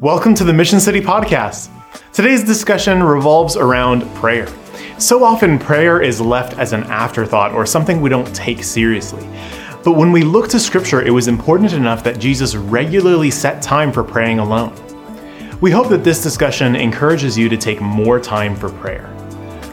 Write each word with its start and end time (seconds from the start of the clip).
Welcome 0.00 0.34
to 0.36 0.44
the 0.44 0.54
Mission 0.54 0.80
City 0.80 1.00
Podcast. 1.00 1.70
Today's 2.12 2.42
discussion 2.42 3.02
revolves 3.02 3.56
around 3.56 4.02
prayer. 4.14 4.48
So 4.98 5.22
often, 5.22 5.58
prayer 5.58 6.00
is 6.00 6.18
left 6.18 6.58
as 6.58 6.72
an 6.72 6.84
afterthought 6.84 7.52
or 7.52 7.66
something 7.66 8.00
we 8.00 8.08
don't 8.08 8.34
take 8.34 8.64
seriously. 8.64 9.24
But 9.84 9.92
when 9.92 10.10
we 10.10 10.22
look 10.22 10.48
to 10.48 10.58
Scripture, 10.58 11.02
it 11.02 11.10
was 11.10 11.28
important 11.28 11.74
enough 11.74 12.02
that 12.04 12.18
Jesus 12.18 12.54
regularly 12.56 13.30
set 13.30 13.62
time 13.62 13.92
for 13.92 14.02
praying 14.02 14.38
alone. 14.38 14.74
We 15.60 15.70
hope 15.70 15.88
that 15.90 16.02
this 16.02 16.22
discussion 16.22 16.74
encourages 16.74 17.36
you 17.36 17.50
to 17.50 17.56
take 17.58 17.80
more 17.80 18.18
time 18.18 18.56
for 18.56 18.70
prayer. 18.70 19.14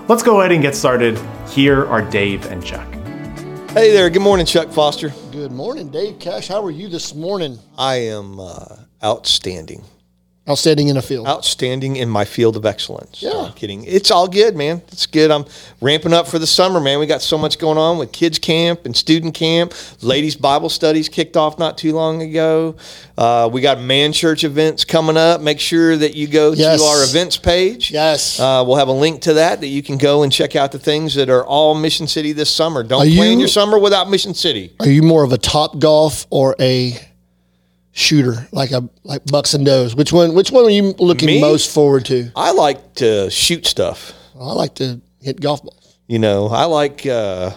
Let's 0.10 0.22
go 0.22 0.42
ahead 0.42 0.52
and 0.52 0.62
get 0.62 0.76
started. 0.76 1.18
Here 1.48 1.86
are 1.88 2.02
Dave 2.02 2.46
and 2.48 2.64
Chuck. 2.64 2.88
Hey 3.72 3.92
there. 3.94 4.10
Good 4.10 4.22
morning, 4.22 4.46
Chuck 4.46 4.70
Foster. 4.70 5.14
Good 5.32 5.54
morning, 5.54 5.90
Dave 5.90 6.20
Cash. 6.20 6.50
How 6.50 6.64
are 6.64 6.72
you 6.72 6.90
this 6.90 7.16
morning? 7.16 7.58
I 7.78 7.96
am 7.96 8.40
uh, 8.40 8.76
outstanding. 9.02 9.84
Outstanding 10.50 10.88
in 10.88 10.98
a 10.98 11.02
field. 11.02 11.28
Outstanding 11.28 11.96
in 11.98 12.10
my 12.10 12.26
field 12.26 12.56
of 12.58 12.66
excellence. 12.66 13.22
Yeah. 13.22 13.30
No, 13.30 13.46
I'm 13.46 13.54
kidding. 13.54 13.84
It's 13.86 14.10
all 14.10 14.28
good, 14.28 14.56
man. 14.56 14.82
It's 14.92 15.06
good. 15.06 15.30
I'm 15.30 15.46
ramping 15.80 16.12
up 16.14 16.28
for 16.28 16.40
the 16.40 16.48
summer, 16.48 16.80
man. 16.80 17.00
We 17.00 17.06
got 17.06 17.22
so 17.22 17.38
much 17.38 17.60
going 17.60 17.78
on 17.78 17.98
with 18.00 18.12
kids 18.12 18.40
camp 18.40 18.86
and 18.86 18.96
student 18.96 19.36
camp. 19.36 19.74
Ladies 20.02 20.36
Bible 20.36 20.70
studies 20.70 21.08
kicked 21.08 21.38
off 21.38 21.60
not 21.60 21.78
too 21.78 21.94
long 21.94 22.22
ago. 22.24 22.76
Uh, 23.18 23.50
we 23.52 23.62
got 23.62 23.80
man 23.80 24.12
church 24.12 24.44
events 24.44 24.86
coming 24.86 25.18
up. 25.18 25.42
Make 25.42 25.60
sure 25.60 25.96
that 25.98 26.16
you 26.16 26.28
go 26.28 26.54
Yes. 26.54 26.80
to 26.82 26.86
our 26.88 27.04
events 27.04 27.38
page. 27.38 27.92
Yes. 27.92 28.40
Uh, 28.40 28.64
we'll 28.66 28.78
have 28.78 28.88
a 28.88 28.92
link 28.94 29.22
to 29.24 29.34
that 29.36 29.60
that 29.62 29.68
you 29.68 29.84
can 29.84 29.98
go 29.98 30.24
and 30.24 30.32
check 30.32 30.56
out 30.56 30.72
the 30.72 30.80
things 30.80 31.14
that 31.16 31.30
are 31.30 31.46
all 31.46 31.76
Mission 31.76 32.08
City 32.08 32.32
this 32.32 32.50
summer. 32.50 32.82
Don't 32.82 33.02
Are 33.02 33.16
plan 33.16 33.34
you- 33.34 33.40
your 33.40 33.48
summer 33.48 33.78
without 33.78 34.10
Mission 34.10 34.34
City. 34.34 34.74
Are 34.80 34.90
you 34.90 35.04
more 35.04 35.24
of 35.24 35.32
a 35.32 35.38
top 35.38 35.78
golf 35.80 36.26
or 36.32 36.56
a 36.60 36.98
shooter, 37.92 38.48
like 38.52 38.72
a 38.72 38.88
like 39.04 39.26
Bucks 39.26 39.54
and 39.54 39.66
Does? 39.66 39.96
Which 39.96 40.12
one? 40.14 40.34
Which 40.34 40.52
one 40.52 40.66
are 40.66 40.70
you 40.70 40.94
looking 41.00 41.28
Me? 41.28 41.42
most 41.42 41.74
forward 41.74 42.06
to? 42.06 42.32
I 42.36 42.52
like 42.52 42.96
to 42.96 43.30
shoot 43.30 43.66
stuff. 43.66 44.14
I 44.40 44.54
like 44.54 44.76
to 44.76 45.02
hit 45.22 45.42
golf 45.42 45.62
balls. 45.64 45.98
You 46.08 46.18
know, 46.20 46.48
I 46.48 46.66
like, 46.66 47.06
uh, 47.06 47.52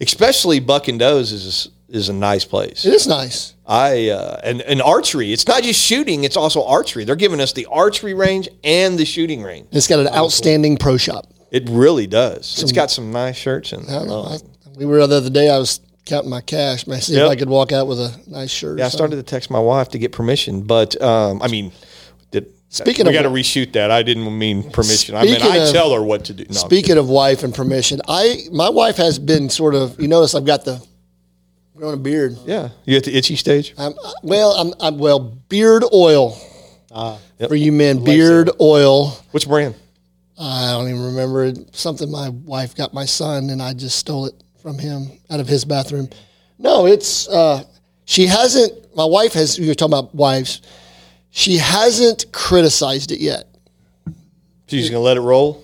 especially 0.00 0.60
Buck 0.60 0.88
and 0.88 0.98
Does 0.98 1.32
is 1.32 1.68
is 1.88 2.08
a 2.08 2.12
nice 2.12 2.44
place. 2.44 2.84
It 2.84 2.92
is 2.92 3.06
nice. 3.06 3.54
I 3.66 4.10
uh, 4.10 4.40
and 4.44 4.60
and 4.62 4.82
archery. 4.82 5.32
It's 5.32 5.46
not 5.46 5.62
just 5.62 5.80
shooting; 5.80 6.24
it's 6.24 6.36
also 6.36 6.64
archery. 6.66 7.04
They're 7.04 7.16
giving 7.16 7.40
us 7.40 7.52
the 7.52 7.66
archery 7.66 8.14
range 8.14 8.48
and 8.62 8.98
the 8.98 9.04
shooting 9.04 9.42
range. 9.42 9.68
It's 9.72 9.86
got 9.86 10.00
an 10.00 10.08
outstanding 10.08 10.76
pro 10.76 10.96
shop. 10.96 11.26
It 11.50 11.68
really 11.70 12.06
does. 12.06 12.62
it's 12.62 12.72
got 12.72 12.90
some 12.90 13.10
nice 13.10 13.36
shirts 13.36 13.72
in 13.72 13.80
I 13.80 13.82
there. 13.84 13.98
don't 14.00 14.08
know. 14.08 14.22
I, 14.24 14.38
we 14.76 14.84
were 14.84 15.04
the 15.06 15.16
other 15.16 15.30
day. 15.30 15.48
I 15.50 15.56
was 15.58 15.80
counting 16.08 16.30
my 16.30 16.40
cash. 16.40 16.86
Man, 16.86 17.00
see 17.00 17.14
Yep. 17.14 17.24
if 17.26 17.30
I 17.30 17.36
could 17.36 17.48
walk 17.48 17.70
out 17.72 17.86
with 17.86 18.00
a 18.00 18.12
nice 18.26 18.50
shirt. 18.50 18.76
or 18.76 18.78
Yeah, 18.78 18.86
I 18.86 18.88
started 18.88 19.16
to 19.16 19.22
text 19.22 19.50
my 19.50 19.58
wife 19.60 19.90
to 19.90 19.98
get 19.98 20.12
permission, 20.12 20.62
but 20.62 21.00
um, 21.02 21.40
I 21.42 21.48
mean, 21.48 21.70
did, 22.30 22.46
Speaking 22.70 23.04
we 23.06 23.10
of- 23.10 23.22
got 23.22 23.22
to 23.28 23.34
reshoot 23.34 23.72
that. 23.74 23.90
I 23.90 24.02
didn't 24.02 24.36
mean 24.38 24.68
permission. 24.70 25.14
I 25.14 25.24
mean, 25.24 25.40
I 25.42 25.56
of- 25.58 25.72
tell 25.72 25.92
her 25.94 26.02
what 26.02 26.24
to 26.26 26.34
do. 26.34 26.44
No, 26.48 26.54
Speaking 26.54 26.96
of 26.98 27.08
wife 27.08 27.42
and 27.44 27.54
permission, 27.54 28.00
I 28.08 28.46
my 28.52 28.68
wife 28.70 28.96
has 28.96 29.18
been 29.18 29.48
sort 29.50 29.74
of. 29.74 30.00
You 30.00 30.08
notice 30.08 30.34
I've 30.34 30.44
got 30.46 30.64
the 30.64 30.82
growing 31.76 31.94
a 31.94 31.96
beard. 31.98 32.36
yeah, 32.44 32.70
you 32.84 32.96
at 32.96 33.04
the 33.04 33.16
itchy 33.16 33.36
stage. 33.36 33.72
I'm, 33.78 33.92
well, 34.22 34.50
I'm, 34.52 34.74
I'm 34.80 34.98
well 34.98 35.20
beard 35.20 35.84
oil 35.94 36.36
Yep. 37.38 37.48
for 37.50 37.54
you 37.54 37.70
men. 37.72 38.02
Beard 38.04 38.50
oil. 38.60 39.10
Which 39.30 39.46
brand? 39.46 39.74
I 40.40 40.70
don't 40.72 40.88
even 40.88 41.04
remember 41.04 41.52
something 41.72 42.10
my 42.10 42.28
wife 42.28 42.74
got 42.76 42.92
my 42.94 43.04
son, 43.06 43.50
and 43.50 43.60
I 43.62 43.74
just 43.74 43.96
stole 43.98 44.26
it 44.26 44.34
from 44.68 44.78
him 44.78 45.10
out 45.30 45.40
of 45.40 45.48
his 45.48 45.64
bathroom. 45.64 46.10
No, 46.58 46.86
it's 46.86 47.26
uh, 47.28 47.64
she 48.04 48.26
hasn't. 48.26 48.94
My 48.94 49.04
wife 49.06 49.32
has. 49.32 49.58
You're 49.58 49.74
talking 49.74 49.94
about 49.94 50.14
wives. 50.14 50.60
She 51.30 51.56
hasn't 51.56 52.26
criticized 52.32 53.12
it 53.12 53.20
yet, 53.20 53.46
She's 54.66 54.90
gonna 54.90 55.02
let 55.02 55.16
it 55.16 55.20
roll. 55.20 55.62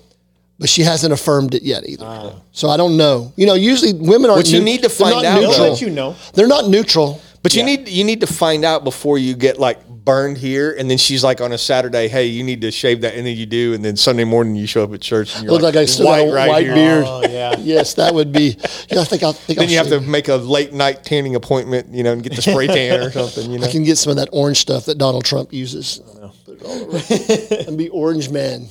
but 0.59 0.69
she 0.69 0.81
hasn't 0.83 1.11
affirmed 1.13 1.53
it 1.53 1.63
yet 1.63 1.87
either. 1.87 2.33
So 2.51 2.69
I 2.69 2.77
don't 2.77 2.97
know. 2.97 3.33
You 3.35 3.45
know, 3.45 3.55
usually 3.55 3.93
women 3.93 4.29
aren't. 4.29 4.45
What 4.45 4.47
you 4.51 4.59
neut- 4.59 4.63
need 4.63 4.77
to 4.83 4.87
they're 4.87 4.89
find 4.89 5.15
not 5.15 5.25
out, 5.25 5.41
Neutral. 5.41 5.57
though- 5.57 5.69
Let 5.71 5.81
you 5.81 5.89
know. 5.89 6.15
They're 6.33 6.47
not 6.47 6.67
neutral. 6.69 7.21
But 7.45 7.53
you 7.53 7.61
need 7.61 7.87
you 7.87 8.03
need 8.03 8.21
to 8.21 8.27
find 8.27 8.65
out 8.65 8.83
before 8.83 9.19
you 9.19 9.35
get 9.35 9.59
like 9.59 9.87
burned 9.87 10.39
here, 10.39 10.75
and 10.75 10.89
then 10.89 10.97
she's 10.97 11.23
like 11.23 11.41
on 11.41 11.51
a 11.51 11.59
Saturday, 11.59 12.07
hey, 12.07 12.25
you 12.25 12.43
need 12.43 12.61
to 12.61 12.71
shave 12.71 13.01
that, 13.01 13.13
and 13.13 13.27
then 13.27 13.37
you 13.37 13.45
do, 13.45 13.75
and 13.75 13.85
then 13.85 13.95
Sunday 13.95 14.23
morning 14.23 14.55
you 14.55 14.65
show 14.65 14.83
up 14.83 14.91
at 14.93 15.01
church 15.01 15.35
and 15.35 15.43
you're 15.43 15.53
Look 15.53 15.61
like, 15.61 15.75
I 15.75 15.85
still 15.85 16.07
got 16.07 16.21
a 16.21 16.25
white 16.49 16.65
here. 16.65 16.73
beard. 16.73 17.05
Oh, 17.07 17.21
yeah. 17.21 17.55
Yes, 17.59 17.93
that 17.95 18.15
would 18.15 18.31
be. 18.31 18.57
Yeah, 18.89 19.01
I 19.01 19.03
think 19.03 19.21
I'll. 19.21 19.33
Think 19.33 19.59
Then 19.59 19.67
I'll 19.67 19.71
you 19.71 19.77
have 19.77 19.89
to 19.89 20.01
make 20.01 20.27
a 20.27 20.37
late 20.37 20.73
night 20.73 21.03
tanning 21.03 21.35
appointment, 21.35 21.93
you 21.93 22.01
know, 22.01 22.13
and 22.13 22.23
get 22.23 22.35
the 22.35 22.41
spray 22.41 22.65
tan 22.65 22.99
or 22.99 23.11
something, 23.11 23.51
you 23.51 23.59
know. 23.59 23.67
I 23.67 23.71
can 23.71 23.83
get 23.83 23.99
some 23.99 24.09
of 24.09 24.17
that 24.17 24.29
orange 24.31 24.57
stuff 24.57 24.85
that 24.85 24.97
Donald 24.97 25.23
Trump 25.23 25.53
uses. 25.53 26.01
Put 26.45 26.61
it 26.61 26.63
all 26.63 26.95
over. 26.95 27.63
and 27.69 27.77
be 27.77 27.89
orange 27.89 28.31
man. 28.31 28.69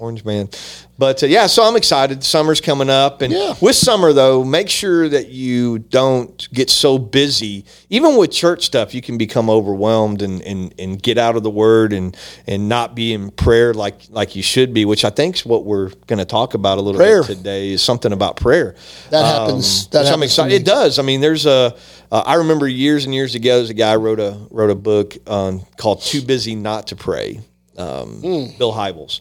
Orange 0.00 0.24
man. 0.24 0.48
But 0.96 1.22
uh, 1.22 1.26
yeah, 1.26 1.46
so 1.46 1.64
I'm 1.64 1.74
excited. 1.76 2.22
Summer's 2.22 2.60
coming 2.60 2.88
up. 2.88 3.20
And 3.22 3.32
Yeah. 3.32 3.54
with 3.60 3.74
summer, 3.74 4.12
though, 4.12 4.44
make 4.44 4.68
sure 4.70 5.08
that 5.08 5.28
you 5.28 5.80
don't 5.80 6.48
get 6.52 6.70
so 6.70 6.98
busy. 6.98 7.64
Even 7.90 8.16
with 8.16 8.30
church 8.30 8.64
stuff, 8.64 8.94
you 8.94 9.02
can 9.02 9.18
become 9.18 9.50
overwhelmed 9.50 10.22
and, 10.22 10.40
and, 10.42 10.72
and 10.78 11.02
get 11.02 11.18
out 11.18 11.34
of 11.36 11.42
the 11.42 11.50
word 11.50 11.92
and, 11.92 12.16
and 12.46 12.68
not 12.68 12.94
be 12.94 13.12
in 13.12 13.30
prayer 13.32 13.74
like, 13.74 14.02
like 14.10 14.36
you 14.36 14.42
should 14.42 14.72
be, 14.72 14.84
which 14.84 15.04
I 15.04 15.10
think 15.10 15.36
is 15.36 15.44
what 15.46 15.64
we're 15.64 15.88
going 16.06 16.20
to 16.20 16.24
talk 16.24 16.54
about 16.54 16.78
a 16.78 16.80
little 16.80 17.00
Prayer. 17.00 17.22
bit 17.24 17.38
today 17.38 17.70
is 17.72 17.82
something 17.82 18.12
about 18.12 18.36
prayer. 18.36 18.76
That 19.10 19.24
happens- 19.24 19.88
that 19.88 20.04
which 20.04 20.12
I'm 20.12 20.22
excited. 20.22 20.54
It 20.54 20.64
does. 20.64 20.98
I 20.98 21.02
mean, 21.02 21.20
there's 21.20 21.46
a. 21.46 21.74
Uh, 22.12 22.22
I 22.24 22.34
remember 22.34 22.68
years 22.68 23.04
and 23.06 23.14
years 23.14 23.34
ago, 23.34 23.56
there's 23.56 23.70
a 23.70 23.74
guy 23.74 23.96
wrote 23.96 24.20
a 24.20 24.38
wrote 24.50 24.70
a 24.70 24.74
book 24.76 25.16
um, 25.28 25.62
called 25.76 26.00
"Too 26.02 26.22
Busy 26.22 26.54
Not 26.54 26.86
to 26.88 26.96
Pray." 26.96 27.40
Um, 27.76 28.20
Bill 28.56 28.72
Hybels, 28.72 29.18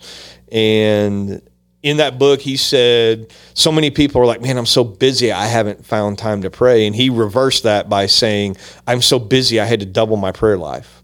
and 0.53 1.41
in 1.81 1.97
that 1.97 2.18
book, 2.18 2.40
he 2.40 2.56
said 2.56 3.34
so 3.53 3.72
many 3.72 3.90
people 3.91 4.22
are 4.22 4.25
like, 4.25 4.41
"Man, 4.41 4.58
I'm 4.58 4.66
so 4.66 4.86
busy, 4.86 5.34
I 5.34 5.47
haven't 5.47 5.86
found 5.86 6.18
time 6.18 6.44
to 6.44 6.50
pray." 6.50 6.88
And 6.88 6.96
he 6.96 7.09
reversed 7.09 7.64
that 7.64 7.90
by 7.90 8.06
saying, 8.06 8.56
"I'm 8.88 9.02
so 9.02 9.19
busy, 9.19 9.59
I 9.59 9.66
had 9.66 9.81
to 9.81 9.86
double 9.86 10.16
my 10.16 10.31
prayer 10.31 10.58
life." 10.58 11.03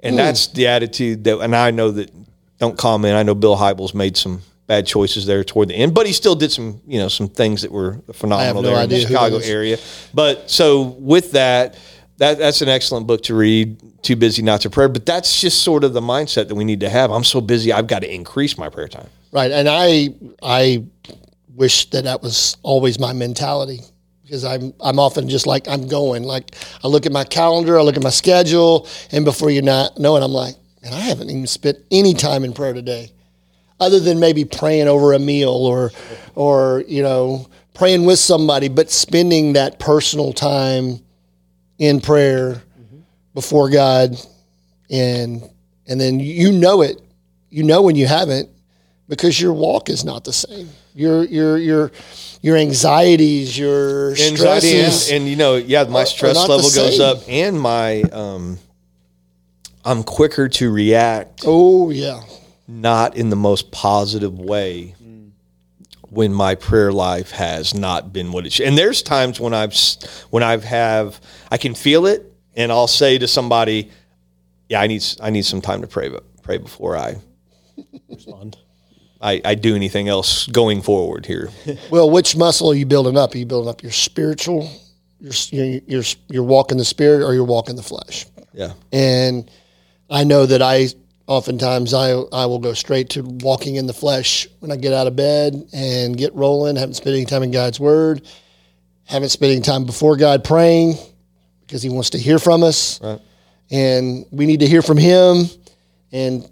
And 0.00 0.16
that's 0.16 0.46
the 0.46 0.68
attitude 0.68 1.24
that, 1.24 1.40
and 1.40 1.54
I 1.54 1.70
know 1.72 1.90
that. 1.90 2.10
Don't 2.58 2.78
comment. 2.78 3.16
I 3.16 3.22
know 3.22 3.34
Bill 3.34 3.54
Hybels 3.54 3.92
made 3.92 4.16
some 4.16 4.40
bad 4.66 4.86
choices 4.86 5.26
there 5.26 5.44
toward 5.44 5.68
the 5.68 5.74
end, 5.74 5.92
but 5.92 6.06
he 6.06 6.14
still 6.14 6.34
did 6.34 6.50
some, 6.50 6.80
you 6.86 6.98
know, 6.98 7.08
some 7.08 7.28
things 7.28 7.60
that 7.60 7.70
were 7.70 8.00
phenomenal 8.14 8.62
no 8.62 8.70
there 8.70 8.82
in 8.82 8.88
the 8.88 9.00
Chicago 9.00 9.36
area. 9.44 9.76
But 10.14 10.50
so 10.50 10.96
with 10.98 11.32
that, 11.32 11.76
that 12.16 12.38
that's 12.38 12.62
an 12.62 12.68
excellent 12.70 13.06
book 13.06 13.24
to 13.24 13.34
read. 13.34 13.76
Too 14.02 14.16
busy 14.16 14.42
not 14.42 14.60
to 14.62 14.70
pray, 14.70 14.86
but 14.88 15.06
that's 15.06 15.40
just 15.40 15.62
sort 15.62 15.84
of 15.84 15.92
the 15.92 16.00
mindset 16.00 16.48
that 16.48 16.54
we 16.54 16.64
need 16.64 16.80
to 16.80 16.88
have. 16.88 17.10
I'm 17.10 17.24
so 17.24 17.40
busy, 17.40 17.72
I've 17.72 17.86
got 17.86 18.00
to 18.00 18.12
increase 18.12 18.56
my 18.56 18.68
prayer 18.68 18.88
time. 18.88 19.08
Right. 19.32 19.50
And 19.50 19.68
I 19.68 20.14
I 20.42 20.84
wish 21.54 21.90
that 21.90 22.04
that 22.04 22.22
was 22.22 22.56
always 22.62 22.98
my 22.98 23.12
mentality 23.12 23.80
because 24.22 24.44
I'm 24.44 24.72
I'm 24.80 24.98
often 24.98 25.28
just 25.28 25.46
like 25.46 25.68
I'm 25.68 25.88
going. 25.88 26.22
Like 26.22 26.54
I 26.84 26.88
look 26.88 27.06
at 27.06 27.12
my 27.12 27.24
calendar, 27.24 27.78
I 27.78 27.82
look 27.82 27.96
at 27.96 28.02
my 28.02 28.10
schedule, 28.10 28.88
and 29.12 29.24
before 29.24 29.50
you 29.50 29.62
not 29.62 29.98
know 29.98 30.16
it, 30.16 30.22
I'm 30.22 30.32
like, 30.32 30.56
man, 30.82 30.92
I 30.92 31.00
haven't 31.00 31.30
even 31.30 31.46
spent 31.46 31.78
any 31.90 32.14
time 32.14 32.44
in 32.44 32.52
prayer 32.52 32.72
today, 32.72 33.10
other 33.80 34.00
than 34.00 34.20
maybe 34.20 34.44
praying 34.44 34.88
over 34.88 35.12
a 35.12 35.18
meal 35.18 35.50
or 35.50 35.92
or 36.34 36.84
you 36.86 37.02
know 37.02 37.48
praying 37.74 38.04
with 38.04 38.18
somebody, 38.18 38.68
but 38.68 38.90
spending 38.90 39.52
that 39.52 39.78
personal 39.78 40.32
time 40.32 40.98
in 41.78 42.00
prayer 42.00 42.62
before 43.36 43.68
God, 43.68 44.16
and 44.90 45.42
and 45.86 46.00
then 46.00 46.18
you 46.18 46.50
know 46.50 46.80
it, 46.80 46.98
you 47.50 47.62
know 47.62 47.82
when 47.82 47.94
you 47.94 48.06
haven't 48.06 48.48
because 49.08 49.38
your 49.38 49.52
walk 49.52 49.90
is 49.90 50.06
not 50.06 50.24
the 50.24 50.32
same. 50.32 50.70
Your 50.94 51.22
your 51.24 51.58
your 51.58 51.92
your 52.40 52.56
anxieties, 52.56 53.56
your 53.56 54.12
Anxiety 54.12 54.78
and, 54.78 54.92
stresses. 54.92 55.10
and 55.12 55.28
you 55.28 55.36
know, 55.36 55.56
yeah, 55.56 55.84
my 55.84 56.04
stress 56.04 56.36
level 56.48 56.70
goes 56.70 56.98
up, 56.98 57.18
and 57.28 57.60
my 57.60 58.00
um, 58.04 58.58
I'm 59.84 60.02
quicker 60.02 60.48
to 60.48 60.72
react, 60.72 61.42
oh 61.46 61.90
yeah, 61.90 62.22
not 62.66 63.18
in 63.18 63.28
the 63.28 63.36
most 63.36 63.70
positive 63.70 64.38
way. 64.38 64.94
When 66.08 66.32
my 66.32 66.54
prayer 66.54 66.92
life 66.92 67.32
has 67.32 67.74
not 67.74 68.12
been 68.14 68.32
what 68.32 68.46
it 68.46 68.52
should, 68.54 68.66
and 68.66 68.78
there's 68.78 69.02
times 69.02 69.38
when 69.38 69.52
I've 69.52 69.76
when 70.30 70.42
I've 70.42 70.64
have 70.64 71.20
I 71.50 71.58
can 71.58 71.74
feel 71.74 72.06
it, 72.06 72.32
and 72.56 72.72
I'll 72.72 72.88
say 72.88 73.18
to 73.18 73.28
somebody, 73.28 73.90
"Yeah, 74.68 74.80
I 74.80 74.86
need 74.86 75.04
I 75.20 75.30
need 75.30 75.44
some 75.44 75.60
time 75.60 75.82
to 75.82 75.86
pray, 75.86 76.08
but 76.08 76.24
pray 76.42 76.58
before 76.58 76.96
I 76.96 77.16
Respond. 78.08 78.56
I, 79.20 79.40
I 79.44 79.54
do 79.54 79.74
anything 79.74 80.08
else 80.08 80.46
going 80.46 80.82
forward 80.82 81.26
here." 81.26 81.50
Well, 81.90 82.10
which 82.10 82.36
muscle 82.36 82.70
are 82.70 82.74
you 82.74 82.86
building 82.86 83.16
up? 83.16 83.34
Are 83.34 83.38
you 83.38 83.46
building 83.46 83.68
up 83.68 83.82
your 83.82 83.92
spiritual, 83.92 84.70
your 85.20 85.32
your 85.50 85.80
your, 85.86 86.02
your 86.28 86.42
walk 86.42 86.72
in 86.72 86.78
the 86.78 86.84
spirit, 86.84 87.22
or 87.22 87.34
your 87.34 87.44
walk 87.44 87.68
in 87.68 87.76
the 87.76 87.82
flesh? 87.82 88.26
Yeah, 88.52 88.72
And 88.90 89.50
I 90.08 90.24
know 90.24 90.46
that 90.46 90.62
I 90.62 90.88
oftentimes 91.26 91.92
I 91.92 92.12
I 92.12 92.46
will 92.46 92.58
go 92.58 92.72
straight 92.72 93.10
to 93.10 93.22
walking 93.22 93.76
in 93.76 93.86
the 93.86 93.92
flesh 93.92 94.48
when 94.60 94.72
I 94.72 94.76
get 94.76 94.94
out 94.94 95.06
of 95.06 95.14
bed 95.14 95.68
and 95.74 96.16
get 96.16 96.34
rolling. 96.34 96.76
Haven't 96.76 96.94
spent 96.94 97.16
any 97.16 97.26
time 97.26 97.42
in 97.42 97.50
God's 97.50 97.78
Word. 97.78 98.26
Haven't 99.04 99.28
spent 99.28 99.52
any 99.52 99.60
time 99.60 99.84
before 99.84 100.16
God 100.16 100.42
praying 100.42 100.94
because 101.66 101.82
He 101.82 101.88
wants 101.90 102.10
to 102.10 102.18
hear 102.18 102.38
from 102.38 102.62
us. 102.62 103.00
Right. 103.02 103.20
and 103.70 104.24
we 104.30 104.46
need 104.46 104.60
to 104.60 104.66
hear 104.68 104.82
from 104.82 104.96
Him. 104.98 105.46
and 106.12 106.48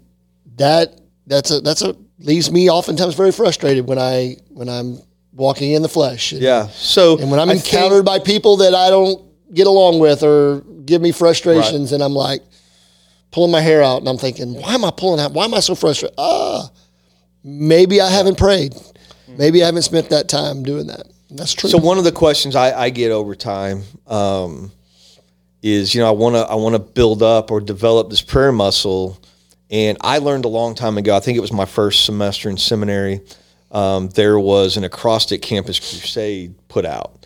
that 0.57 0.99
that's 1.27 1.51
a 1.51 1.59
that's 1.61 1.81
a 1.81 1.95
leaves 2.19 2.49
me 2.51 2.69
oftentimes 2.69 3.13
very 3.15 3.31
frustrated 3.31 3.87
when 3.87 3.97
I 3.99 4.37
when 4.49 4.69
I'm 4.69 4.99
walking 5.33 5.71
in 5.73 5.81
the 5.81 5.89
flesh. 5.89 6.31
Yeah. 6.31 6.67
So 6.69 7.17
And 7.19 7.29
when 7.29 7.39
I'm 7.39 7.49
I 7.49 7.53
encountered 7.53 8.05
think- 8.05 8.05
by 8.05 8.19
people 8.19 8.57
that 8.57 8.73
I 8.73 8.89
don't 8.89 9.21
get 9.53 9.67
along 9.67 9.99
with 9.99 10.23
or 10.23 10.61
give 10.85 11.01
me 11.01 11.11
frustrations, 11.11 11.91
and 11.91 12.01
I'm 12.03 12.13
like 12.13 12.41
pulling 13.31 13.51
my 13.51 13.59
hair 13.59 13.83
out, 13.83 13.97
and 13.99 14.07
I'm 14.07 14.17
thinking, 14.17 14.53
why 14.53 14.73
am 14.75 14.85
I 14.85 14.91
pulling 14.95 15.19
out? 15.19 15.33
Why 15.33 15.43
am 15.43 15.53
I 15.53 15.59
so 15.59 15.75
frustrated? 15.75 16.15
Ah, 16.17 16.69
maybe 17.43 17.99
I 17.99 18.09
haven't 18.09 18.37
prayed. 18.37 18.73
Maybe 19.27 19.61
I 19.61 19.65
haven't 19.65 19.81
spent 19.81 20.09
that 20.11 20.29
time 20.29 20.63
doing 20.63 20.87
that. 20.87 21.05
And 21.29 21.37
that's 21.39 21.53
true. 21.53 21.69
So 21.69 21.77
one 21.79 21.97
of 21.97 22.03
the 22.05 22.11
questions 22.13 22.55
I, 22.55 22.71
I 22.85 22.89
get 22.91 23.11
over 23.11 23.35
time 23.35 23.83
um, 24.07 24.71
is, 25.65 25.95
you 25.95 26.01
know, 26.01 26.07
I 26.07 26.11
want 26.11 26.35
to 26.35 26.41
I 26.41 26.53
want 26.53 26.73
to 26.75 26.79
build 26.79 27.23
up 27.23 27.49
or 27.49 27.59
develop 27.59 28.11
this 28.11 28.21
prayer 28.21 28.51
muscle, 28.51 29.19
and 29.71 29.97
I 30.01 30.19
learned 30.19 30.45
a 30.45 30.47
long 30.47 30.75
time 30.75 30.95
ago. 30.99 31.17
I 31.17 31.19
think 31.19 31.39
it 31.39 31.41
was 31.41 31.51
my 31.51 31.65
first 31.65 32.05
semester 32.05 32.51
in 32.51 32.57
seminary. 32.57 33.21
Um, 33.71 34.09
there 34.09 34.39
was 34.39 34.77
an 34.77 34.83
acrostic 34.83 35.41
campus 35.41 35.79
crusade 35.79 36.53
put 36.67 36.85
out, 36.85 37.25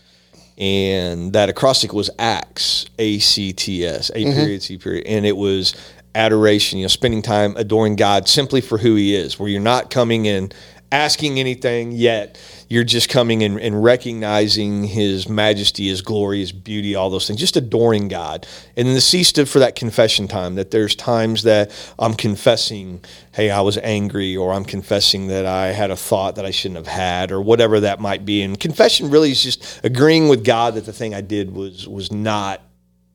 and 0.57 1.33
that 1.33 1.49
acrostic 1.49 1.91
was 1.91 2.09
ACTS, 2.17 2.85
A 2.97 3.19
C 3.19 3.51
T 3.51 3.85
S, 3.85 4.09
A 4.15 4.23
period 4.23 4.63
C 4.63 4.77
period, 4.77 5.05
and 5.05 5.25
it 5.25 5.35
was 5.35 5.75
adoration. 6.15 6.79
You 6.79 6.85
know, 6.85 6.89
spending 6.89 7.21
time 7.21 7.57
adoring 7.57 7.97
God 7.97 8.29
simply 8.29 8.61
for 8.61 8.77
who 8.77 8.95
He 8.95 9.15
is, 9.15 9.37
where 9.37 9.49
you're 9.49 9.59
not 9.59 9.89
coming 9.89 10.29
and 10.29 10.55
asking 10.91 11.39
anything 11.39 11.91
yet. 11.91 12.39
You're 12.67 12.83
just 12.83 13.09
coming 13.09 13.43
and, 13.43 13.59
and 13.59 13.83
recognizing 13.83 14.83
His 14.83 15.27
majesty, 15.27 15.87
His 15.87 16.01
glory, 16.01 16.39
His 16.39 16.51
beauty, 16.51 16.95
all 16.95 17.09
those 17.09 17.27
things, 17.27 17.39
just 17.39 17.57
adoring 17.57 18.07
God. 18.07 18.47
And 18.75 18.87
then 18.87 18.95
the 18.95 19.01
C 19.01 19.23
stood 19.23 19.49
for 19.49 19.59
that 19.59 19.75
confession 19.75 20.27
time, 20.27 20.55
that 20.55 20.71
there's 20.71 20.95
times 20.95 21.43
that 21.43 21.71
I'm 21.97 22.13
confessing, 22.13 23.03
hey, 23.33 23.49
I 23.49 23.61
was 23.61 23.77
angry, 23.79 24.35
or 24.35 24.53
I'm 24.53 24.65
confessing 24.65 25.27
that 25.27 25.45
I 25.45 25.67
had 25.67 25.91
a 25.91 25.95
thought 25.95 26.35
that 26.35 26.45
I 26.45 26.51
shouldn't 26.51 26.77
have 26.77 26.87
had, 26.87 27.31
or 27.31 27.41
whatever 27.41 27.79
that 27.81 27.99
might 27.99 28.25
be. 28.25 28.41
And 28.41 28.59
confession 28.59 29.09
really 29.09 29.31
is 29.31 29.43
just 29.43 29.81
agreeing 29.83 30.27
with 30.27 30.43
God 30.43 30.75
that 30.75 30.85
the 30.85 30.93
thing 30.93 31.13
I 31.13 31.21
did 31.21 31.51
was 31.53 31.87
was 31.87 32.11
not 32.11 32.61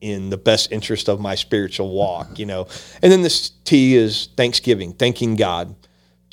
in 0.01 0.29
the 0.29 0.37
best 0.37 0.71
interest 0.71 1.09
of 1.09 1.19
my 1.19 1.35
spiritual 1.35 1.89
walk, 1.89 2.37
you 2.37 2.45
know. 2.45 2.67
And 3.01 3.11
then 3.11 3.21
this 3.21 3.49
T 3.63 3.95
is 3.95 4.29
thanksgiving, 4.35 4.93
thanking 4.93 5.35
God 5.35 5.75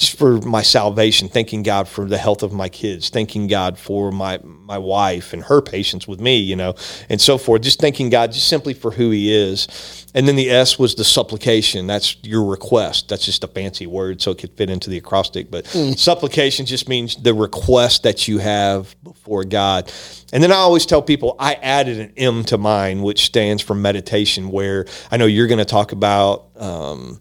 for 0.08 0.40
my 0.40 0.62
salvation, 0.62 1.28
thanking 1.28 1.62
God 1.62 1.88
for 1.88 2.04
the 2.06 2.18
health 2.18 2.42
of 2.42 2.52
my 2.52 2.68
kids, 2.68 3.10
thanking 3.10 3.46
God 3.46 3.78
for 3.78 4.10
my 4.10 4.38
my 4.42 4.78
wife 4.78 5.32
and 5.32 5.42
her 5.44 5.60
patience 5.60 6.08
with 6.08 6.20
me, 6.20 6.36
you 6.36 6.56
know, 6.56 6.74
and 7.08 7.20
so 7.20 7.38
forth. 7.38 7.62
Just 7.62 7.80
thanking 7.80 8.10
God 8.10 8.32
just 8.32 8.48
simply 8.48 8.74
for 8.74 8.90
who 8.90 9.10
He 9.10 9.32
is. 9.34 10.06
And 10.14 10.28
then 10.28 10.36
the 10.36 10.50
S 10.50 10.78
was 10.78 10.94
the 10.94 11.04
supplication. 11.04 11.86
That's 11.86 12.16
your 12.22 12.44
request. 12.44 13.08
That's 13.08 13.24
just 13.24 13.44
a 13.44 13.46
fancy 13.46 13.86
word, 13.86 14.20
so 14.20 14.30
it 14.30 14.38
could 14.38 14.52
fit 14.52 14.68
into 14.70 14.90
the 14.90 14.98
acrostic. 14.98 15.50
But 15.50 15.66
supplication 15.66 16.66
just 16.66 16.88
means 16.88 17.16
the 17.16 17.34
request 17.34 18.02
that 18.02 18.28
you 18.28 18.38
have 18.38 18.94
before 19.02 19.44
God. 19.44 19.90
And 20.32 20.42
then 20.42 20.52
I 20.52 20.56
always 20.56 20.86
tell 20.86 21.02
people 21.02 21.36
I 21.38 21.54
added 21.54 21.98
an 21.98 22.12
M 22.16 22.44
to 22.44 22.58
mine, 22.58 23.02
which 23.02 23.24
stands 23.24 23.62
for 23.62 23.74
meditation. 23.74 24.50
Where 24.50 24.86
I 25.10 25.16
know 25.16 25.26
you're 25.26 25.48
going 25.48 25.58
to 25.58 25.64
talk 25.64 25.92
about. 25.92 26.50
Um, 26.56 27.20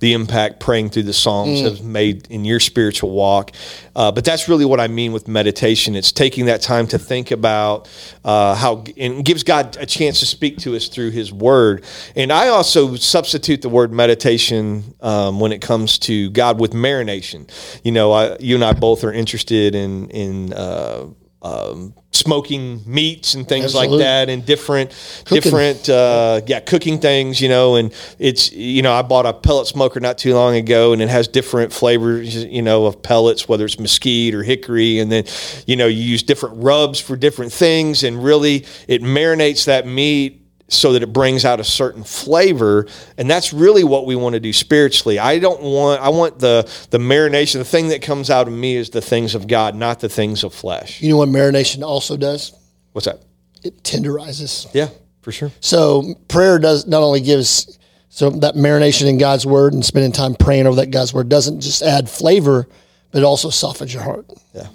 the 0.00 0.12
impact 0.12 0.60
praying 0.60 0.90
through 0.90 1.04
the 1.04 1.12
Psalms 1.12 1.60
has 1.60 1.82
made 1.82 2.26
in 2.30 2.44
your 2.44 2.60
spiritual 2.60 3.10
walk. 3.10 3.52
Uh, 3.96 4.10
but 4.10 4.24
that's 4.24 4.48
really 4.48 4.64
what 4.64 4.80
I 4.80 4.88
mean 4.88 5.12
with 5.12 5.28
meditation. 5.28 5.94
It's 5.94 6.12
taking 6.12 6.46
that 6.46 6.62
time 6.62 6.86
to 6.88 6.98
think 6.98 7.30
about 7.30 7.88
uh, 8.24 8.54
how, 8.54 8.84
and 8.96 9.24
gives 9.24 9.42
God 9.42 9.76
a 9.78 9.86
chance 9.86 10.20
to 10.20 10.26
speak 10.26 10.58
to 10.58 10.76
us 10.76 10.88
through 10.88 11.10
His 11.10 11.32
Word. 11.32 11.84
And 12.16 12.32
I 12.32 12.48
also 12.48 12.96
substitute 12.96 13.62
the 13.62 13.68
word 13.68 13.92
meditation 13.92 14.94
um, 15.00 15.40
when 15.40 15.52
it 15.52 15.60
comes 15.60 15.98
to 16.00 16.30
God 16.30 16.60
with 16.60 16.72
marination. 16.72 17.48
You 17.84 17.92
know, 17.92 18.12
I, 18.12 18.36
you 18.38 18.54
and 18.54 18.64
I 18.64 18.72
both 18.72 19.04
are 19.04 19.12
interested 19.12 19.74
in 19.74 20.10
in. 20.10 20.52
Uh, 20.52 21.06
um, 21.44 21.94
smoking 22.10 22.80
meats 22.86 23.34
and 23.34 23.46
things 23.46 23.66
Absolutely. 23.66 23.98
like 23.98 24.04
that, 24.04 24.28
and 24.30 24.46
different 24.46 24.90
Cooking. 25.26 25.42
different 25.42 25.88
uh, 25.90 26.40
yeah 26.46 26.60
cooking 26.60 26.98
things 26.98 27.40
you 27.40 27.48
know 27.50 27.76
and 27.76 27.92
it's 28.18 28.50
you 28.52 28.80
know 28.80 28.92
i 28.92 29.02
bought 29.02 29.26
a 29.26 29.32
pellet 29.34 29.66
smoker 29.66 30.00
not 30.00 30.16
too 30.16 30.34
long 30.34 30.56
ago 30.56 30.92
and 30.94 31.02
it 31.02 31.08
has 31.10 31.28
different 31.28 31.72
flavors 31.72 32.44
you 32.44 32.62
know 32.62 32.86
of 32.86 33.02
pellets 33.02 33.46
whether 33.46 33.66
it's 33.66 33.78
mesquite 33.78 34.34
or 34.34 34.42
hickory 34.42 34.98
and 34.98 35.12
then 35.12 35.24
you 35.66 35.76
know 35.76 35.86
you 35.86 36.02
use 36.02 36.22
different 36.22 36.62
rubs 36.62 36.98
for 36.98 37.14
different 37.14 37.52
things 37.52 38.02
and 38.02 38.24
really 38.24 38.64
it 38.88 39.02
marinates 39.02 39.66
that 39.66 39.86
meat 39.86 40.43
so 40.68 40.92
that 40.94 41.02
it 41.02 41.12
brings 41.12 41.44
out 41.44 41.60
a 41.60 41.64
certain 41.64 42.02
flavor 42.02 42.86
and 43.18 43.28
that's 43.30 43.52
really 43.52 43.84
what 43.84 44.06
we 44.06 44.16
want 44.16 44.32
to 44.32 44.40
do 44.40 44.52
spiritually 44.52 45.18
i 45.18 45.38
don't 45.38 45.60
want 45.62 46.00
i 46.00 46.08
want 46.08 46.38
the 46.38 46.62
the 46.90 46.98
marination 46.98 47.54
the 47.54 47.64
thing 47.64 47.88
that 47.88 48.00
comes 48.00 48.30
out 48.30 48.46
of 48.48 48.52
me 48.54 48.74
is 48.74 48.90
the 48.90 49.00
things 49.02 49.34
of 49.34 49.46
god 49.46 49.74
not 49.74 50.00
the 50.00 50.08
things 50.08 50.42
of 50.42 50.54
flesh 50.54 51.02
you 51.02 51.10
know 51.10 51.18
what 51.18 51.28
marination 51.28 51.82
also 51.82 52.16
does? 52.16 52.52
what's 52.92 53.04
that 53.06 53.20
It 53.62 53.82
tenderizes. 53.82 54.66
yeah 54.72 54.88
for 55.20 55.32
sure 55.32 55.50
So 55.60 56.14
prayer 56.28 56.58
does 56.58 56.86
not 56.86 57.02
only 57.02 57.20
gives 57.20 57.78
so 58.08 58.30
that 58.30 58.54
marination 58.54 59.06
in 59.08 59.18
God's 59.18 59.44
word 59.44 59.74
and 59.74 59.84
spending 59.84 60.12
time 60.12 60.34
praying 60.34 60.66
over 60.68 60.76
that 60.76 60.90
God's 60.92 61.12
word 61.12 61.28
doesn't 61.28 61.60
just 61.60 61.82
add 61.82 62.08
flavor, 62.08 62.68
but 63.10 63.18
it 63.18 63.24
also 63.24 63.50
softens 63.50 63.92
your 63.92 64.02
heart, 64.04 64.26
yeah 64.54 64.68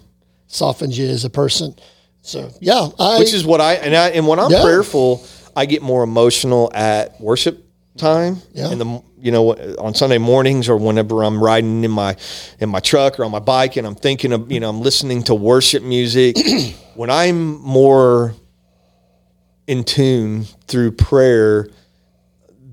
softens 0.47 0.97
you 0.97 1.07
as 1.07 1.24
a 1.25 1.30
person. 1.30 1.74
So 2.21 2.50
yeah, 2.59 2.89
I 3.00 3.18
which 3.19 3.33
is 3.33 3.45
what 3.45 3.62
I 3.62 3.75
and 3.75 3.95
I 3.95 4.09
and 4.09 4.27
when 4.27 4.39
I'm 4.39 4.51
Yeah. 4.51 4.62
prayerful, 4.62 5.24
I 5.56 5.66
get 5.66 5.81
more 5.81 6.04
emotional 6.04 6.72
at 6.74 7.19
worship 7.19 7.66
time. 7.98 8.38
Yeah. 8.54 8.72
In 8.72 8.80
the 8.80 9.04
you 9.19 9.31
know 9.31 9.51
on 9.78 9.94
Sunday 9.94 10.18
mornings 10.18 10.69
or 10.69 10.78
whenever 10.78 11.24
I'm 11.24 11.44
riding 11.44 11.84
in 11.84 11.92
my 11.92 12.16
in 12.60 12.69
my 12.69 12.80
truck 12.80 13.19
or 13.19 13.25
on 13.25 13.31
my 13.31 13.40
bike 13.40 13.75
and 13.75 13.86
I'm 13.86 13.96
thinking 13.96 14.31
of 14.31 14.51
you 14.51 14.60
know 14.60 14.69
I'm 14.69 14.81
listening 14.81 15.24
to 15.24 15.36
worship 15.36 15.84
music. 15.84 16.38
when 16.96 17.10
I'm 17.10 17.62
more 17.62 18.34
in 19.68 19.84
tune 19.84 20.46
through 20.68 20.94
prayer, 20.94 21.69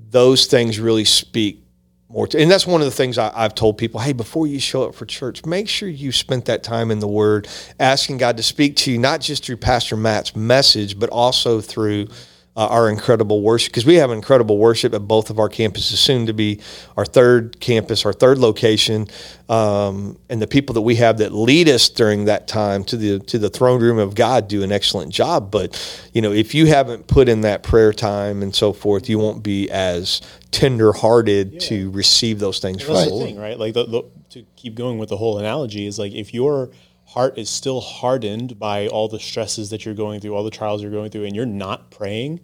those 0.09 0.47
things 0.47 0.79
really 0.79 1.05
speak 1.05 1.63
more 2.09 2.25
to, 2.27 2.39
and 2.39 2.49
that's 2.49 2.65
one 2.65 2.81
of 2.81 2.85
the 2.85 2.91
things 2.91 3.17
I, 3.17 3.31
I've 3.35 3.53
told 3.53 3.77
people. 3.77 3.99
Hey, 3.99 4.13
before 4.13 4.47
you 4.47 4.59
show 4.59 4.83
up 4.83 4.95
for 4.95 5.05
church, 5.05 5.45
make 5.45 5.67
sure 5.67 5.89
you 5.89 6.11
spent 6.11 6.45
that 6.45 6.63
time 6.63 6.89
in 6.89 6.99
the 6.99 7.07
Word, 7.07 7.47
asking 7.79 8.17
God 8.17 8.37
to 8.37 8.43
speak 8.43 8.77
to 8.77 8.91
you, 8.91 8.97
not 8.97 9.19
just 9.19 9.45
through 9.45 9.57
Pastor 9.57 9.97
Matt's 9.97 10.35
message, 10.35 10.97
but 10.97 11.09
also 11.09 11.59
through 11.59 12.07
uh, 12.57 12.67
our 12.67 12.89
incredible 12.89 13.41
worship. 13.41 13.71
Because 13.71 13.85
we 13.85 13.95
have 13.95 14.09
incredible 14.11 14.57
worship 14.57 14.93
at 14.95 15.07
both 15.07 15.29
of 15.29 15.37
our 15.37 15.47
campuses, 15.47 15.97
soon 15.97 16.25
to 16.25 16.33
be 16.33 16.59
our 16.97 17.05
third 17.05 17.59
campus, 17.59 18.03
our 18.03 18.11
third 18.11 18.39
location, 18.39 19.07
um, 19.47 20.17
and 20.27 20.41
the 20.41 20.47
people 20.47 20.73
that 20.73 20.81
we 20.81 20.95
have 20.95 21.19
that 21.19 21.31
lead 21.31 21.69
us 21.69 21.87
during 21.87 22.25
that 22.25 22.47
time 22.47 22.83
to 22.85 22.97
the 22.97 23.19
to 23.19 23.37
the 23.37 23.49
throne 23.49 23.79
room 23.79 23.99
of 23.99 24.15
God 24.15 24.47
do 24.47 24.63
an 24.63 24.71
excellent 24.71 25.13
job. 25.13 25.51
But 25.51 26.09
you 26.13 26.21
know, 26.21 26.33
if 26.33 26.55
you 26.55 26.65
haven't 26.65 27.07
put 27.07 27.29
in 27.29 27.41
that 27.41 27.61
prayer 27.61 27.93
time 27.93 28.41
and 28.41 28.53
so 28.53 28.73
forth, 28.73 29.07
you 29.07 29.19
won't 29.19 29.43
be 29.43 29.69
as 29.69 30.21
tender-hearted 30.49 31.59
to 31.59 31.91
receive 31.91 32.39
those 32.39 32.57
things 32.57 32.81
from 32.81 32.95
That's 32.95 33.11
the 33.11 33.19
thing, 33.19 33.37
right? 33.37 33.59
Like 33.59 33.73
the, 33.73 33.85
the, 33.85 34.03
to 34.31 34.45
keep 34.55 34.75
going 34.75 34.97
with 34.97 35.09
the 35.09 35.17
whole 35.17 35.37
analogy 35.37 35.85
is 35.85 35.99
like 35.99 36.13
if 36.13 36.33
your 36.33 36.71
heart 37.07 37.37
is 37.37 37.49
still 37.49 37.81
hardened 37.81 38.59
by 38.59 38.87
all 38.87 39.07
the 39.07 39.19
stresses 39.19 39.69
that 39.69 39.85
you're 39.85 39.95
going 39.95 40.19
through, 40.19 40.35
all 40.35 40.43
the 40.43 40.51
trials 40.51 40.81
you're 40.81 40.91
going 40.91 41.09
through, 41.09 41.23
and 41.23 41.35
you're 41.35 41.45
not 41.45 41.89
praying, 41.89 42.41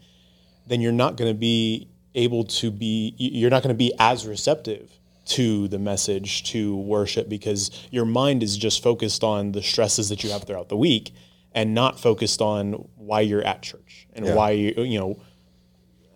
then 0.67 0.82
you're 0.82 0.91
not 0.91 1.17
going 1.17 1.32
to 1.32 1.38
be 1.38 1.89
able 2.15 2.46
to 2.46 2.72
be. 2.72 3.13
You're 3.17 3.50
not 3.50 3.62
going 3.63 3.75
to 3.75 3.77
be 3.77 3.93
as 4.00 4.25
receptive 4.25 4.89
to 5.25 5.67
the 5.67 5.79
message, 5.79 6.43
to 6.51 6.75
worship, 6.75 7.29
because 7.29 7.72
your 7.91 8.05
mind 8.05 8.43
is 8.43 8.58
just 8.58 8.84
focused 8.84 9.24
on 9.24 9.51
the 9.51 9.62
stresses 9.62 10.10
that 10.10 10.24
you 10.24 10.29
have 10.32 10.43
throughout 10.43 10.70
the 10.70 10.77
week, 10.77 11.12
and 11.53 11.74
not 11.74 12.00
focused 12.00 12.41
on 12.41 12.88
why 12.96 13.22
you're 13.22 13.43
at 13.43 13.62
church 13.62 14.08
and 14.13 14.34
why 14.36 14.51
you 14.51 14.74
you 14.84 15.00
know 15.00 15.20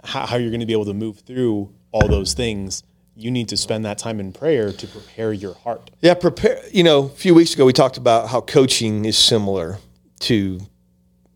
how, 0.03 0.25
how 0.25 0.37
you're 0.37 0.51
going 0.51 0.61
to 0.61 0.65
be 0.65 0.73
able 0.73 0.85
to 0.85 0.93
move 0.93 1.19
through 1.19 1.73
all 1.91 2.07
those 2.07 2.33
things, 2.33 2.83
you 3.17 3.31
need 3.31 3.49
to 3.49 3.57
spend 3.57 3.83
that 3.85 3.97
time 3.97 4.19
in 4.19 4.31
prayer 4.31 4.71
to 4.71 4.87
prepare 4.87 5.33
your 5.33 5.55
heart. 5.55 5.89
Yeah, 6.01 6.13
prepare. 6.13 6.61
You 6.71 6.83
know, 6.83 7.05
a 7.05 7.09
few 7.09 7.33
weeks 7.33 7.53
ago 7.53 7.65
we 7.65 7.73
talked 7.73 7.97
about 7.97 8.29
how 8.29 8.41
coaching 8.41 9.05
is 9.05 9.17
similar 9.17 9.79
to, 10.21 10.59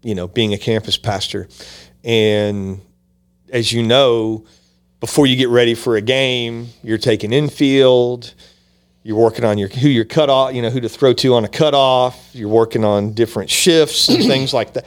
you 0.04 0.16
know, 0.16 0.28
being 0.28 0.54
a 0.54 0.60
campus 0.60 0.98
pastor, 0.98 1.50
and 2.04 2.80
as 3.52 3.74
you 3.74 3.82
know, 3.82 4.46
before 5.00 5.26
you 5.26 5.36
get 5.36 5.50
ready 5.50 5.74
for 5.74 5.96
a 5.96 6.02
game, 6.02 6.68
you're 6.84 7.00
taking 7.00 7.34
infield. 7.34 8.34
You're 9.04 9.18
working 9.18 9.44
on 9.44 9.58
your 9.58 9.70
who 9.70 9.90
your 9.90 10.06
cutoff, 10.06 10.54
you 10.54 10.62
know, 10.62 10.70
who 10.70 10.80
to 10.82 10.90
throw 10.90 11.14
to 11.14 11.34
on 11.34 11.44
a 11.44 11.50
cutoff. 11.50 12.30
You're 12.34 12.50
working 12.50 12.86
on 12.86 13.14
different 13.14 13.50
shifts 13.50 14.08
and 14.08 14.24
things 14.24 14.54
like 14.60 14.74
that. 14.74 14.86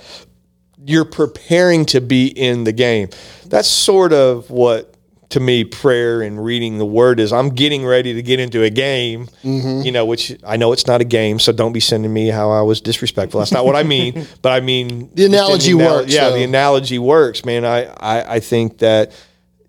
You're 0.86 1.04
preparing 1.04 1.86
to 1.86 2.00
be 2.00 2.28
in 2.28 2.62
the 2.62 2.72
game. 2.72 3.08
That's 3.46 3.66
sort 3.66 4.12
of 4.12 4.48
what 4.50 4.93
to 5.34 5.40
me 5.40 5.64
prayer 5.64 6.22
and 6.22 6.42
reading 6.42 6.78
the 6.78 6.86
word 6.86 7.18
is 7.18 7.32
i'm 7.32 7.50
getting 7.50 7.84
ready 7.84 8.14
to 8.14 8.22
get 8.22 8.38
into 8.38 8.62
a 8.62 8.70
game 8.70 9.26
mm-hmm. 9.42 9.82
you 9.82 9.90
know 9.90 10.06
which 10.06 10.36
i 10.46 10.56
know 10.56 10.72
it's 10.72 10.86
not 10.86 11.00
a 11.00 11.04
game 11.04 11.40
so 11.40 11.52
don't 11.52 11.72
be 11.72 11.80
sending 11.80 12.12
me 12.12 12.28
how 12.28 12.50
i 12.50 12.62
was 12.62 12.80
disrespectful 12.80 13.40
that's 13.40 13.52
not 13.52 13.66
what 13.66 13.74
i 13.74 13.82
mean 13.82 14.26
but 14.42 14.52
i 14.52 14.60
mean 14.60 15.10
The 15.14 15.26
analogy 15.26 15.72
in 15.72 15.78
works, 15.78 16.12
yeah 16.12 16.30
though. 16.30 16.36
the 16.36 16.44
analogy 16.44 17.00
works 17.00 17.44
man 17.44 17.64
I, 17.64 17.86
I 17.86 18.34
i 18.34 18.40
think 18.40 18.78
that 18.78 19.12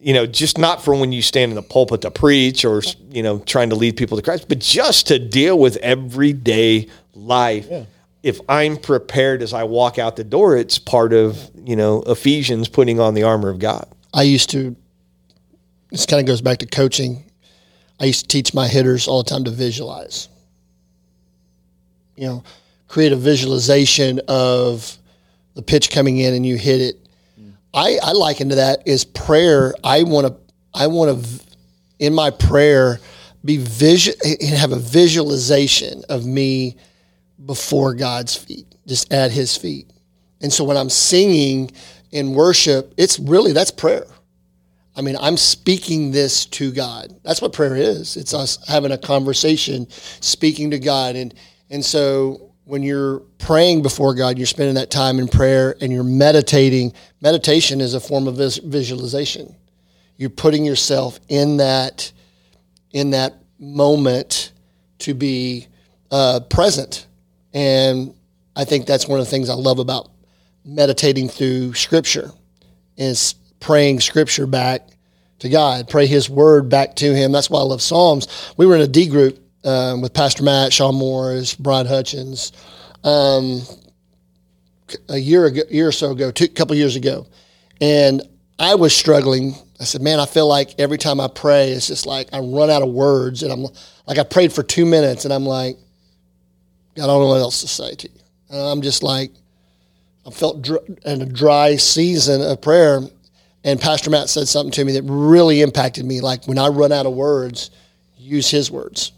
you 0.06 0.14
know, 0.14 0.28
just 0.28 0.60
not 0.60 0.84
for 0.84 0.94
when 0.94 1.12
you 1.12 1.24
stand 1.24 1.52
in 1.52 1.56
the 1.56 1.64
pulpit 1.64 2.02
to 2.02 2.12
preach 2.12 2.64
or, 2.64 2.84
you 3.10 3.24
know, 3.24 3.40
trying 3.40 3.72
to 3.72 3.76
lead 3.76 3.98
people 3.98 4.16
to 4.18 4.22
Christ, 4.22 4.48
but 4.48 4.60
just 4.60 5.08
to 5.08 5.18
deal 5.18 5.58
with 5.58 5.78
everyday 5.78 6.88
life. 7.16 7.66
Yeah. 7.68 7.86
If 8.22 8.40
I'm 8.48 8.78
prepared 8.78 9.42
as 9.42 9.52
I 9.52 9.64
walk 9.64 9.98
out 9.98 10.16
the 10.16 10.24
door, 10.24 10.58
it's 10.58 10.78
part 10.78 11.12
of, 11.12 11.50
you 11.56 11.76
know, 11.76 12.04
Ephesians 12.04 12.70
putting 12.70 13.00
on 13.00 13.16
the 13.16 13.24
armor 13.24 13.50
of 13.50 13.58
God. 13.58 13.88
I 14.14 14.22
used 14.22 14.52
to, 14.52 14.76
this 15.92 16.06
kind 16.06 16.20
of 16.20 16.26
goes 16.26 16.42
back 16.42 16.60
to 16.60 16.66
coaching. 16.66 17.30
I 18.00 18.06
used 18.06 18.22
to 18.22 18.28
teach 18.28 18.54
my 18.54 18.68
hitters 18.68 19.08
all 19.08 19.24
the 19.24 19.30
time 19.30 19.44
to 19.46 19.52
visualize. 19.52 20.28
You 22.16 22.28
know, 22.28 22.44
create 22.88 23.12
a 23.12 23.18
visualization 23.18 24.22
of 24.28 24.98
the 25.54 25.62
pitch 25.62 25.90
coming 25.90 26.18
in 26.18 26.34
and 26.34 26.46
you 26.46 26.58
hit 26.58 26.82
it 26.82 27.10
mm. 27.40 27.54
I, 27.74 27.98
I 28.02 28.12
liken 28.12 28.50
to 28.50 28.56
that 28.56 28.88
is 28.88 29.06
prayer. 29.06 29.74
I 29.84 30.04
want 30.04 30.28
to, 30.28 30.36
I 30.74 30.88
want 30.88 31.24
to, 31.24 31.42
in 32.00 32.14
my 32.14 32.30
prayer, 32.30 33.00
be 33.44 33.58
vision 33.58 34.16
have 34.56 34.72
a 34.72 34.80
visualization 34.80 36.04
of 36.10 36.26
me 36.26 36.78
before 37.46 37.94
God's 37.94 38.36
feet, 38.36 38.66
just 38.88 39.14
at 39.14 39.32
His 39.32 39.56
feet. 39.56 39.92
And 40.42 40.52
so 40.52 40.64
when 40.64 40.78
I'm 40.78 40.90
singing 40.90 41.72
in 42.12 42.34
worship, 42.34 42.94
it's 42.98 43.20
really 43.20 43.54
that's 43.54 43.72
prayer. 43.72 44.06
I 44.96 45.02
mean, 45.02 45.18
I'm 45.20 45.38
speaking 45.38 46.12
this 46.12 46.46
to 46.48 46.72
God. 46.72 47.14
That's 47.24 47.42
what 47.42 47.54
prayer 47.54 47.76
is. 47.76 48.16
It's 48.16 48.34
us 48.34 48.66
having 48.68 48.92
a 48.92 48.98
conversation, 48.98 49.90
speaking 49.90 50.72
to 50.72 50.80
God, 50.80 51.16
and 51.16 51.34
and 51.70 51.84
so 51.84 52.54
when 52.64 52.82
you're 52.82 53.20
praying 53.38 53.82
before 53.82 54.16
God, 54.16 54.38
you're 54.38 54.48
spending 54.48 54.76
that 54.76 54.90
time 54.90 55.20
in 55.20 55.28
prayer 55.28 55.76
and 55.82 55.92
you're 55.92 56.04
meditating. 56.04 56.94
Meditation 57.22 57.82
is 57.82 57.94
a 57.94 58.00
form 58.00 58.28
of 58.28 58.38
visualization. 58.38 59.56
You're 60.18 60.30
putting 60.30 60.66
yourself 60.66 61.20
in 61.28 61.58
that 61.58 62.12
in 62.92 63.12
that 63.12 63.36
moment 63.60 64.54
to 65.00 65.14
be 65.14 65.68
uh, 66.10 66.40
present, 66.50 67.08
and 67.54 68.14
I 68.56 68.64
think 68.64 68.86
that's 68.86 69.08
one 69.08 69.20
of 69.20 69.26
the 69.26 69.32
things 69.32 69.50
I 69.50 69.56
love 69.56 69.80
about 69.80 70.10
meditating 70.64 71.30
through 71.30 71.74
Scripture 71.74 72.32
is 72.98 73.36
praying 73.66 74.00
Scripture 74.00 74.46
back 74.46 74.88
to 75.40 75.50
God, 75.50 75.90
pray 75.90 76.06
His 76.06 76.30
Word 76.30 76.70
back 76.70 76.96
to 76.98 77.16
Him. 77.16 77.32
That's 77.32 77.50
why 77.50 77.60
I 77.60 77.64
love 77.64 77.82
Psalms. 77.82 78.54
We 78.58 78.68
were 78.68 78.76
in 78.76 78.82
a 78.82 78.88
D 78.88 79.08
group 79.08 79.40
um, 79.64 80.02
with 80.02 80.14
Pastor 80.14 80.44
Matt, 80.44 80.72
Sean 80.72 80.94
Morris, 80.94 81.56
Brian 81.56 81.88
Hutchins, 81.88 82.52
um, 83.04 83.64
a 85.10 85.18
year 85.18 85.46
ago, 85.46 85.64
year 85.72 85.88
or 85.88 85.92
so 85.92 86.12
ago, 86.12 86.30
a 86.30 86.48
couple 86.50 86.76
years 86.76 86.96
ago, 86.96 87.26
and 87.82 88.22
I 88.60 88.76
was 88.76 88.96
struggling. 88.96 89.56
I 89.80 89.86
said, 89.86 90.04
"Man, 90.04 90.20
I 90.20 90.28
feel 90.28 90.48
like 90.48 90.80
every 90.80 91.00
time 91.00 91.20
I 91.20 91.28
pray, 91.28 91.72
it's 91.72 91.88
just 91.88 92.06
like 92.06 92.30
I 92.32 92.40
run 92.42 92.70
out 92.70 92.84
of 92.84 92.90
words, 92.90 93.42
and 93.42 93.52
I'm 93.52 93.66
like 94.06 94.20
I 94.20 94.24
prayed 94.24 94.54
for 94.54 94.62
two 94.62 94.86
minutes, 94.86 95.26
and 95.26 95.34
I'm 95.34 95.46
like, 95.46 95.76
I 96.98 97.00
don't 97.08 97.20
know 97.20 97.28
what 97.28 97.40
else 97.40 97.62
to 97.62 97.68
say 97.68 97.96
to 97.96 98.08
you." 98.08 98.20
And 98.52 98.60
I'm 98.60 98.84
just 98.84 99.02
like, 99.02 99.32
I 100.28 100.30
felt 100.30 100.62
dr- 100.62 100.86
in 101.04 101.24
a 101.24 101.26
dry 101.26 101.78
season 101.78 102.44
of 102.44 102.62
prayer, 102.62 103.02
and 103.66 103.82
Pastor 103.82 104.10
Matt 104.10 104.30
said 104.30 104.48
something 104.48 104.72
to 104.74 104.86
me 104.86 104.94
that 104.94 105.04
really 105.04 105.62
impacted 105.62 106.06
me. 106.06 106.22
Like 106.22 106.46
when 106.46 106.58
I 106.58 106.68
run 106.68 106.94
out 106.94 107.06
of 107.06 107.14
words, 107.14 107.72
use 108.16 108.50
His 108.50 108.72
words. 108.72 109.12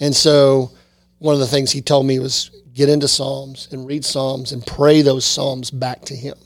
And 0.00 0.14
so 0.14 0.70
one 1.18 1.34
of 1.34 1.40
the 1.40 1.46
things 1.46 1.70
he 1.70 1.80
told 1.80 2.06
me 2.06 2.18
was 2.18 2.50
get 2.74 2.88
into 2.88 3.08
Psalms 3.08 3.68
and 3.70 3.86
read 3.86 4.04
Psalms 4.04 4.52
and 4.52 4.66
pray 4.66 5.02
those 5.02 5.24
Psalms 5.24 5.70
back 5.70 6.02
to 6.02 6.14
him. 6.16 6.36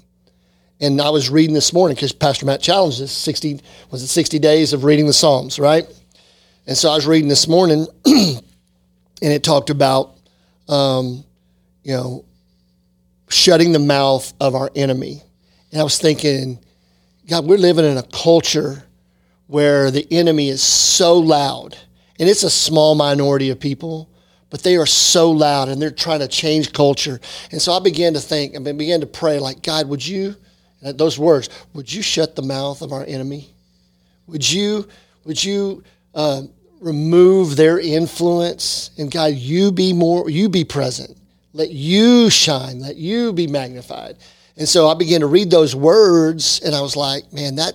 And 0.81 1.01
I 1.01 1.11
was 1.11 1.31
reading 1.31 1.55
this 1.55 1.73
morning 1.73 1.97
because 1.97 2.13
Pastor 2.13 2.47
Matt 2.47 2.63
challenged 2.63 3.03
us 3.03 3.11
60, 3.11 3.61
was 3.91 4.03
it 4.03 4.09
60 4.09 4.39
days 4.39 4.73
of 4.73 4.85
reading 4.85 5.07
the 5.07 5.13
Psalms, 5.13 5.59
right? 5.59 5.87
And 6.67 6.77
so 6.77 6.91
I 6.91 6.95
was 6.95 7.07
reading 7.07 7.29
this 7.29 7.49
morning 7.49 7.87
and 8.07 8.43
it 9.21 9.43
talked 9.43 9.71
about, 9.71 10.15
um, 10.69 11.25
you 11.83 11.95
know, 11.95 12.25
shutting 13.29 13.73
the 13.73 13.79
mouth 13.79 14.33
of 14.41 14.55
our 14.55 14.71
enemy. 14.77 15.23
And 15.73 15.81
I 15.81 15.85
was 15.85 15.99
thinking, 15.99 16.61
God, 17.29 17.45
we're 17.45 17.59
living 17.59 17.85
in 17.85 17.99
a 17.99 18.03
culture 18.03 18.83
where 19.49 19.91
the 19.91 20.11
enemy 20.11 20.49
is 20.49 20.63
so 20.63 21.19
loud 21.19 21.77
and 22.19 22.27
it's 22.27 22.43
a 22.43 22.51
small 22.51 22.95
minority 22.95 23.51
of 23.51 23.61
people, 23.61 24.09
but 24.49 24.63
they 24.63 24.77
are 24.79 24.87
so 24.87 25.31
loud 25.31 25.69
and 25.69 25.81
they're 25.81 25.91
trying 25.91 26.21
to 26.21 26.29
change 26.29 26.73
culture. 26.73 27.21
And 27.53 27.61
so 27.61 27.75
I 27.75 27.81
began 27.81 28.15
to 28.15 28.21
think 28.21 28.55
and 28.55 28.65
began 28.65 29.01
to 29.03 29.07
pray, 29.07 29.39
like, 29.39 29.63
God, 29.63 29.91
would 29.91 30.05
you, 30.05 30.37
those 30.81 31.19
words, 31.19 31.51
would 31.75 31.93
you 31.93 32.01
shut 32.01 32.35
the 32.35 32.43
mouth 32.43 32.81
of 32.81 32.93
our 32.93 33.05
enemy? 33.05 33.51
Would 34.27 34.51
you, 34.51 34.89
would 35.25 35.43
you 35.45 35.85
uh, 36.15 36.43
remove 36.81 37.57
their 37.57 37.79
influence? 37.79 38.91
And 38.97 39.11
God, 39.11 39.35
you 39.35 39.71
be 39.71 39.93
more, 39.93 40.31
you 40.31 40.49
be 40.49 40.65
present. 40.65 41.15
Let 41.53 41.71
you 41.71 42.31
shine. 42.31 42.81
Let 42.81 42.97
you 42.97 43.35
be 43.35 43.47
magnified. 43.47 44.17
And 44.59 44.69
so 44.69 44.89
I 44.89 44.95
began 44.95 45.21
to 45.21 45.27
read 45.27 45.51
those 45.51 45.75
words, 45.75 46.61
and 46.65 46.75
I 46.75 46.81
was 46.81 46.97
like, 46.97 47.33
man, 47.33 47.55
that 47.57 47.75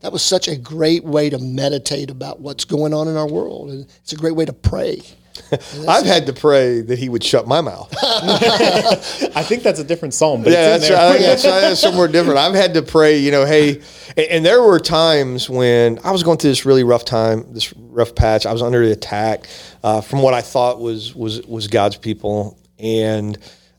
that 0.00 0.12
was 0.12 0.22
such 0.22 0.48
a 0.48 0.56
great 0.56 1.04
way 1.04 1.30
to 1.30 1.38
meditate 1.38 2.10
about 2.10 2.40
what's 2.40 2.64
going 2.64 2.94
on 2.94 3.08
in 3.08 3.16
our 3.16 3.28
world. 3.28 3.70
And 3.70 3.86
it's 4.02 4.12
a 4.12 4.16
great 4.16 4.34
way 4.34 4.44
to 4.44 4.52
pray. 4.52 5.02
I've 5.88 6.06
had 6.06 6.26
to 6.26 6.32
pray 6.32 6.80
that 6.80 6.98
he 6.98 7.08
would 7.08 7.22
shut 7.22 7.46
my 7.46 7.60
mouth. 7.60 7.92
I 8.02 9.42
think 9.42 9.62
that's 9.62 9.80
a 9.80 9.84
different 9.84 10.14
psalm. 10.14 10.42
But 10.42 10.52
yeah, 10.52 10.68
that's, 10.78 10.90
right. 10.90 11.20
that's, 11.20 11.42
that's 11.42 11.80
somewhere 11.80 12.08
different. 12.08 12.38
I've 12.38 12.54
had 12.54 12.74
to 12.74 12.82
pray, 12.82 13.18
you 13.18 13.30
know, 13.30 13.44
hey, 13.44 13.82
and, 14.16 14.26
and, 14.30 14.46
there 14.46 14.62
were 14.62 14.78
times 14.78 15.50
when 15.50 15.98
I 16.04 16.10
was 16.10 16.22
going 16.22 16.38
through 16.38 16.50
this 16.50 16.64
really 16.64 16.84
rough 16.84 17.04
time, 17.04 17.52
this 17.52 17.72
rough 17.76 18.14
patch. 18.14 18.46
I 18.46 18.52
was 18.52 18.62
under 18.62 18.84
the 18.84 18.92
attack 18.92 19.48
uh, 19.82 20.00
from 20.00 20.22
what 20.22 20.34
I 20.34 20.40
thought 20.40 20.80
was 20.80 21.14
was 21.14 21.42
was 21.46 21.68
God's 21.68 21.96
people, 21.96 22.58
and 22.78 23.36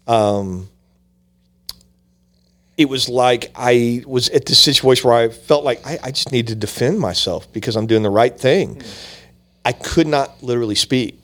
um, 0.08 0.70
it 2.78 2.88
was 2.88 3.10
like 3.10 3.52
I 3.56 4.04
was 4.06 4.30
at 4.30 4.46
this 4.46 4.60
situation 4.60 5.10
where 5.10 5.18
I 5.18 5.30
felt 5.30 5.64
like 5.64 5.86
I, 5.86 5.98
I 6.04 6.12
just 6.12 6.32
need 6.32 6.48
to 6.48 6.56
defend 6.56 7.00
myself 7.00 7.52
because 7.52 7.76
I'm 7.76 7.88
doing 7.88 8.04
the 8.04 8.10
right 8.10 8.38
thing. 8.40 8.76
Mm-hmm. 8.76 9.14
I 9.66 9.74
could 9.74 10.08
not 10.08 10.42
literally 10.42 10.76
speak. 10.76 11.20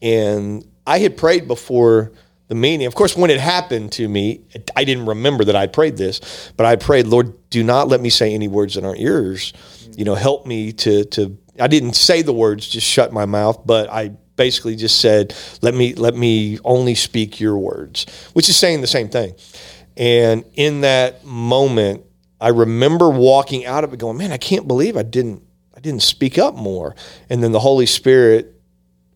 And 0.00 0.64
I 0.86 1.00
had 1.00 1.16
prayed 1.16 1.48
before 1.48 2.12
the 2.46 2.54
meeting. 2.54 2.86
Of 2.86 2.94
course, 2.94 3.16
when 3.16 3.30
it 3.30 3.40
happened 3.40 3.92
to 3.92 4.08
me, 4.08 4.42
I 4.76 4.84
didn't 4.84 5.06
remember 5.06 5.44
that 5.44 5.56
I 5.56 5.66
prayed 5.66 5.96
this, 5.96 6.52
but 6.56 6.66
I 6.66 6.76
prayed, 6.76 7.06
Lord, 7.06 7.34
do 7.50 7.64
not 7.64 7.88
let 7.88 8.00
me 8.00 8.10
say 8.10 8.34
any 8.34 8.46
words 8.46 8.74
that 8.74 8.84
aren't 8.84 9.00
yours. 9.00 9.52
You 9.96 10.04
know, 10.04 10.14
help 10.14 10.46
me 10.46 10.72
to 10.72 11.04
to 11.04 11.36
I 11.60 11.66
didn't 11.66 11.94
say 11.94 12.22
the 12.22 12.32
words, 12.32 12.68
just 12.68 12.86
shut 12.86 13.12
my 13.12 13.24
mouth, 13.24 13.66
but 13.66 13.90
I 13.90 14.12
basically 14.36 14.76
just 14.76 15.00
said, 15.00 15.34
let 15.60 15.74
me 15.74 15.94
let 15.94 16.14
me 16.14 16.58
only 16.64 16.94
speak 16.94 17.40
your 17.40 17.58
words, 17.58 18.06
which 18.32 18.48
is 18.48 18.56
saying 18.56 18.80
the 18.80 18.86
same 18.86 19.08
thing. 19.08 19.34
And 19.98 20.44
in 20.54 20.82
that 20.82 21.24
moment, 21.24 22.04
I 22.40 22.48
remember 22.48 23.10
walking 23.10 23.66
out 23.66 23.84
of 23.84 23.92
it 23.92 23.98
going, 23.98 24.16
man, 24.16 24.30
I 24.32 24.38
can't 24.38 24.66
believe 24.66 24.96
I 24.96 25.02
didn't 25.02 25.42
I 25.76 25.80
didn't 25.80 26.02
speak 26.02 26.38
up 26.38 26.54
more. 26.54 26.96
And 27.28 27.42
then 27.42 27.52
the 27.52 27.60
Holy 27.60 27.86
Spirit 27.86 28.54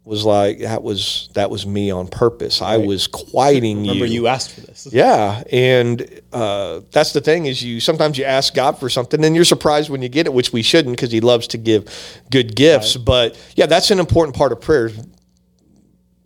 was 0.04 0.24
like 0.24 0.58
that 0.58 0.82
was 0.82 1.28
that 1.34 1.50
was 1.50 1.64
me 1.64 1.90
on 1.90 2.08
purpose. 2.08 2.60
Right. 2.60 2.74
I 2.74 2.76
was 2.78 3.06
quieting 3.06 3.78
Remember 3.78 3.94
you. 3.94 4.02
Remember 4.02 4.14
you 4.14 4.26
asked 4.26 4.52
for 4.52 4.60
this. 4.62 4.88
Yeah, 4.90 5.44
and 5.52 6.20
uh, 6.32 6.80
that's 6.90 7.12
the 7.12 7.20
thing 7.20 7.46
is 7.46 7.62
you 7.62 7.78
sometimes 7.78 8.18
you 8.18 8.24
ask 8.24 8.52
God 8.52 8.78
for 8.78 8.88
something 8.88 9.24
and 9.24 9.36
you're 9.36 9.44
surprised 9.44 9.90
when 9.90 10.02
you 10.02 10.08
get 10.08 10.26
it, 10.26 10.32
which 10.32 10.52
we 10.52 10.62
shouldn't 10.62 10.96
because 10.96 11.12
He 11.12 11.20
loves 11.20 11.46
to 11.48 11.58
give 11.58 11.88
good 12.30 12.56
gifts. 12.56 12.96
Right. 12.96 13.04
But 13.04 13.52
yeah, 13.54 13.66
that's 13.66 13.92
an 13.92 14.00
important 14.00 14.36
part 14.36 14.50
of 14.50 14.60
prayer 14.60 14.90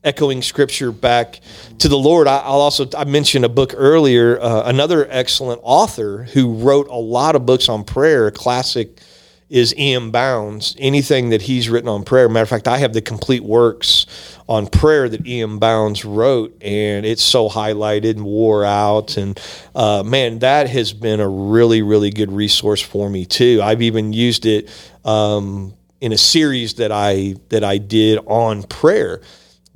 echoing 0.06 0.40
scripture 0.40 0.92
back 0.92 1.40
to 1.78 1.88
the 1.88 1.98
Lord. 1.98 2.28
I, 2.28 2.48
will 2.48 2.60
also 2.60 2.88
I 2.96 3.04
mentioned 3.04 3.44
a 3.44 3.48
book 3.48 3.74
earlier, 3.76 4.40
uh, 4.40 4.62
another 4.64 5.06
excellent 5.10 5.60
author 5.64 6.22
who 6.32 6.54
wrote 6.54 6.86
a 6.88 6.94
lot 6.96 7.34
of 7.34 7.44
books 7.44 7.68
on 7.68 7.84
prayer. 7.84 8.30
Classic 8.30 9.00
is 9.48 9.74
E.M. 9.76 10.10
Bounds. 10.10 10.74
Anything 10.78 11.30
that 11.30 11.42
he's 11.42 11.68
written 11.68 11.88
on 11.88 12.04
prayer. 12.04 12.28
Matter 12.28 12.44
of 12.44 12.48
fact, 12.48 12.66
I 12.66 12.78
have 12.78 12.92
the 12.92 13.02
complete 13.02 13.44
works 13.44 14.06
on 14.48 14.66
prayer 14.66 15.08
that 15.08 15.26
E.M. 15.26 15.58
Bounds 15.58 16.04
wrote, 16.04 16.56
and 16.62 17.06
it's 17.06 17.22
so 17.22 17.48
highlighted 17.48 18.12
and 18.12 18.24
wore 18.24 18.64
out. 18.64 19.16
And 19.16 19.40
uh, 19.74 20.02
man, 20.04 20.40
that 20.40 20.68
has 20.68 20.92
been 20.92 21.20
a 21.20 21.28
really, 21.28 21.82
really 21.82 22.10
good 22.10 22.32
resource 22.32 22.80
for 22.80 23.08
me 23.08 23.24
too. 23.24 23.60
I've 23.62 23.82
even 23.82 24.12
used 24.12 24.46
it 24.46 24.68
um, 25.04 25.74
in 26.00 26.12
a 26.12 26.18
series 26.18 26.74
that 26.74 26.92
I 26.92 27.36
that 27.48 27.62
I 27.64 27.78
did 27.78 28.18
on 28.26 28.62
prayer 28.64 29.20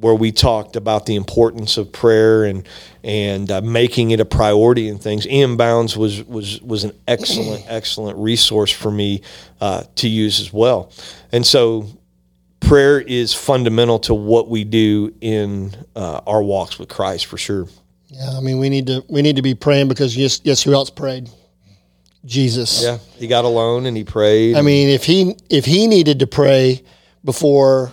where 0.00 0.14
we 0.14 0.32
talked 0.32 0.76
about 0.76 1.06
the 1.06 1.14
importance 1.14 1.76
of 1.76 1.92
prayer 1.92 2.44
and 2.44 2.66
and 3.04 3.50
uh, 3.50 3.60
making 3.60 4.10
it 4.10 4.20
a 4.20 4.24
priority 4.24 4.88
and 4.88 5.00
things. 5.00 5.26
E.M. 5.26 5.56
Bounds 5.56 5.96
was 5.96 6.24
was 6.24 6.60
was 6.62 6.84
an 6.84 6.92
excellent 7.06 7.64
excellent 7.68 8.18
resource 8.18 8.72
for 8.72 8.90
me 8.90 9.22
uh, 9.60 9.84
to 9.96 10.08
use 10.08 10.40
as 10.40 10.52
well. 10.52 10.90
And 11.32 11.46
so, 11.46 11.86
prayer 12.60 13.00
is 13.00 13.34
fundamental 13.34 13.98
to 14.00 14.14
what 14.14 14.48
we 14.48 14.64
do 14.64 15.14
in 15.20 15.74
uh, 15.94 16.20
our 16.26 16.42
walks 16.42 16.78
with 16.78 16.88
Christ 16.88 17.26
for 17.26 17.38
sure. 17.38 17.66
Yeah, 18.08 18.36
I 18.36 18.40
mean 18.40 18.58
we 18.58 18.68
need 18.68 18.86
to 18.86 19.04
we 19.08 19.22
need 19.22 19.36
to 19.36 19.42
be 19.42 19.54
praying 19.54 19.88
because 19.88 20.16
yes 20.16 20.40
yes 20.44 20.62
who 20.62 20.72
else 20.72 20.90
prayed? 20.90 21.30
Jesus. 22.24 22.82
Yeah, 22.82 22.98
he 23.16 23.26
got 23.26 23.44
alone 23.44 23.86
and 23.86 23.96
he 23.96 24.04
prayed. 24.04 24.56
I 24.56 24.62
mean, 24.62 24.88
if 24.88 25.04
he 25.04 25.36
if 25.48 25.64
he 25.64 25.86
needed 25.86 26.18
to 26.20 26.26
pray 26.26 26.82
before 27.24 27.92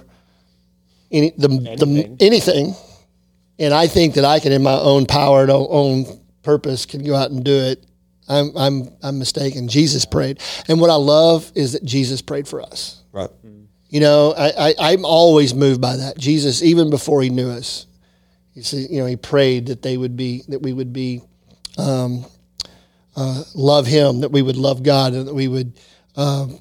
any 1.17 1.33
the 1.38 1.50
anything. 1.50 2.17
the 2.17 2.25
anything, 2.25 2.75
and 3.59 3.74
I 3.74 3.88
think 3.88 4.15
that 4.15 4.25
I 4.25 4.39
can, 4.39 4.51
in 4.51 4.63
my 4.63 4.74
own 4.74 5.05
power 5.05 5.41
and 5.41 5.51
own 5.51 6.05
purpose, 6.43 6.86
can 6.86 7.03
go 7.03 7.15
out 7.15 7.31
and 7.31 7.43
do 7.43 7.55
it. 7.55 7.86
I'm 8.27 8.55
I'm 8.55 8.89
I'm 9.01 9.19
mistaken. 9.19 9.67
Jesus 9.67 10.05
prayed, 10.05 10.41
and 10.67 10.79
what 10.79 10.89
I 10.89 10.95
love 10.95 11.51
is 11.55 11.74
that 11.74 11.83
Jesus 11.83 12.21
prayed 12.21 12.47
for 12.47 12.62
us. 12.62 13.03
Right. 13.12 13.29
You 13.89 14.01
know, 14.01 14.33
I, 14.38 14.74
I 14.77 14.91
am 14.91 15.05
always 15.05 15.53
moved 15.53 15.79
by 15.79 15.95
that. 15.95 16.17
Jesus, 16.17 16.62
even 16.62 16.89
before 16.89 17.21
he 17.21 17.29
knew 17.29 17.50
us, 17.50 17.86
he 18.53 18.62
said, 18.62 18.89
you 18.89 19.00
know, 19.00 19.05
he 19.05 19.15
prayed 19.15 19.67
that 19.67 19.81
they 19.81 19.95
would 19.95 20.17
be 20.17 20.43
that 20.50 20.62
we 20.62 20.74
would 20.74 20.91
be 20.91 21.21
um, 21.77 22.25
uh, 23.15 23.43
love 23.55 23.88
him, 23.88 24.21
that 24.21 24.31
we 24.31 24.41
would 24.41 24.57
love 24.57 24.83
God, 24.83 25.13
and 25.13 25.27
that 25.27 25.33
we 25.33 25.47
would. 25.47 25.79
Um, 26.15 26.59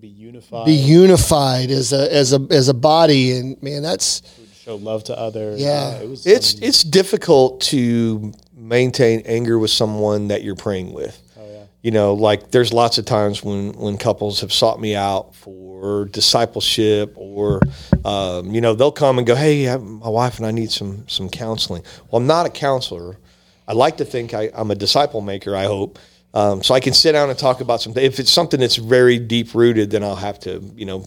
be 0.00 0.08
unified. 0.08 0.66
Be 0.66 0.72
unified 0.72 1.70
as 1.70 1.92
a 1.92 2.12
as 2.12 2.32
a 2.32 2.46
as 2.50 2.68
a 2.68 2.74
body, 2.74 3.32
and 3.32 3.62
man, 3.62 3.82
that's 3.82 4.22
show 4.64 4.76
love 4.76 5.04
to 5.04 5.18
others. 5.18 5.60
Yeah, 5.60 5.98
it 5.98 6.08
was, 6.08 6.26
it's 6.26 6.54
it's 6.54 6.82
difficult 6.82 7.60
to 7.62 8.32
maintain 8.56 9.20
anger 9.26 9.58
with 9.58 9.70
someone 9.70 10.28
that 10.28 10.42
you're 10.42 10.56
praying 10.56 10.92
with. 10.92 11.20
Oh, 11.38 11.46
yeah. 11.46 11.64
You 11.82 11.90
know, 11.90 12.14
like 12.14 12.50
there's 12.50 12.72
lots 12.72 12.98
of 12.98 13.04
times 13.04 13.44
when 13.44 13.72
when 13.72 13.98
couples 13.98 14.40
have 14.40 14.52
sought 14.52 14.80
me 14.80 14.96
out 14.96 15.34
for 15.34 16.06
discipleship, 16.06 17.12
or 17.16 17.60
um, 18.04 18.50
you 18.50 18.60
know, 18.60 18.74
they'll 18.74 18.92
come 18.92 19.18
and 19.18 19.26
go, 19.26 19.34
"Hey, 19.34 19.76
my 19.76 20.08
wife 20.08 20.38
and 20.38 20.46
I 20.46 20.50
need 20.50 20.70
some 20.70 21.06
some 21.08 21.28
counseling." 21.28 21.82
Well, 22.10 22.20
I'm 22.20 22.26
not 22.26 22.46
a 22.46 22.50
counselor. 22.50 23.18
I 23.66 23.72
like 23.72 23.96
to 23.98 24.04
think 24.04 24.34
I, 24.34 24.50
am 24.54 24.70
a 24.70 24.74
disciple 24.74 25.20
maker. 25.20 25.56
I 25.56 25.64
hope. 25.64 25.98
Um, 26.34 26.62
so 26.62 26.74
I 26.74 26.80
can 26.80 26.92
sit 26.92 27.12
down 27.12 27.30
and 27.30 27.38
talk 27.38 27.60
about 27.62 27.80
something. 27.80 28.04
If 28.04 28.20
it's 28.20 28.30
something 28.30 28.60
that's 28.60 28.76
very 28.76 29.18
deep 29.18 29.54
rooted, 29.54 29.90
then 29.90 30.04
I'll 30.04 30.16
have 30.16 30.38
to, 30.40 30.62
you 30.76 30.84
know, 30.84 31.06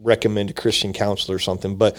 recommend 0.00 0.50
a 0.50 0.52
Christian 0.52 0.92
counselor 0.92 1.36
or 1.36 1.40
something. 1.40 1.76
But 1.76 1.98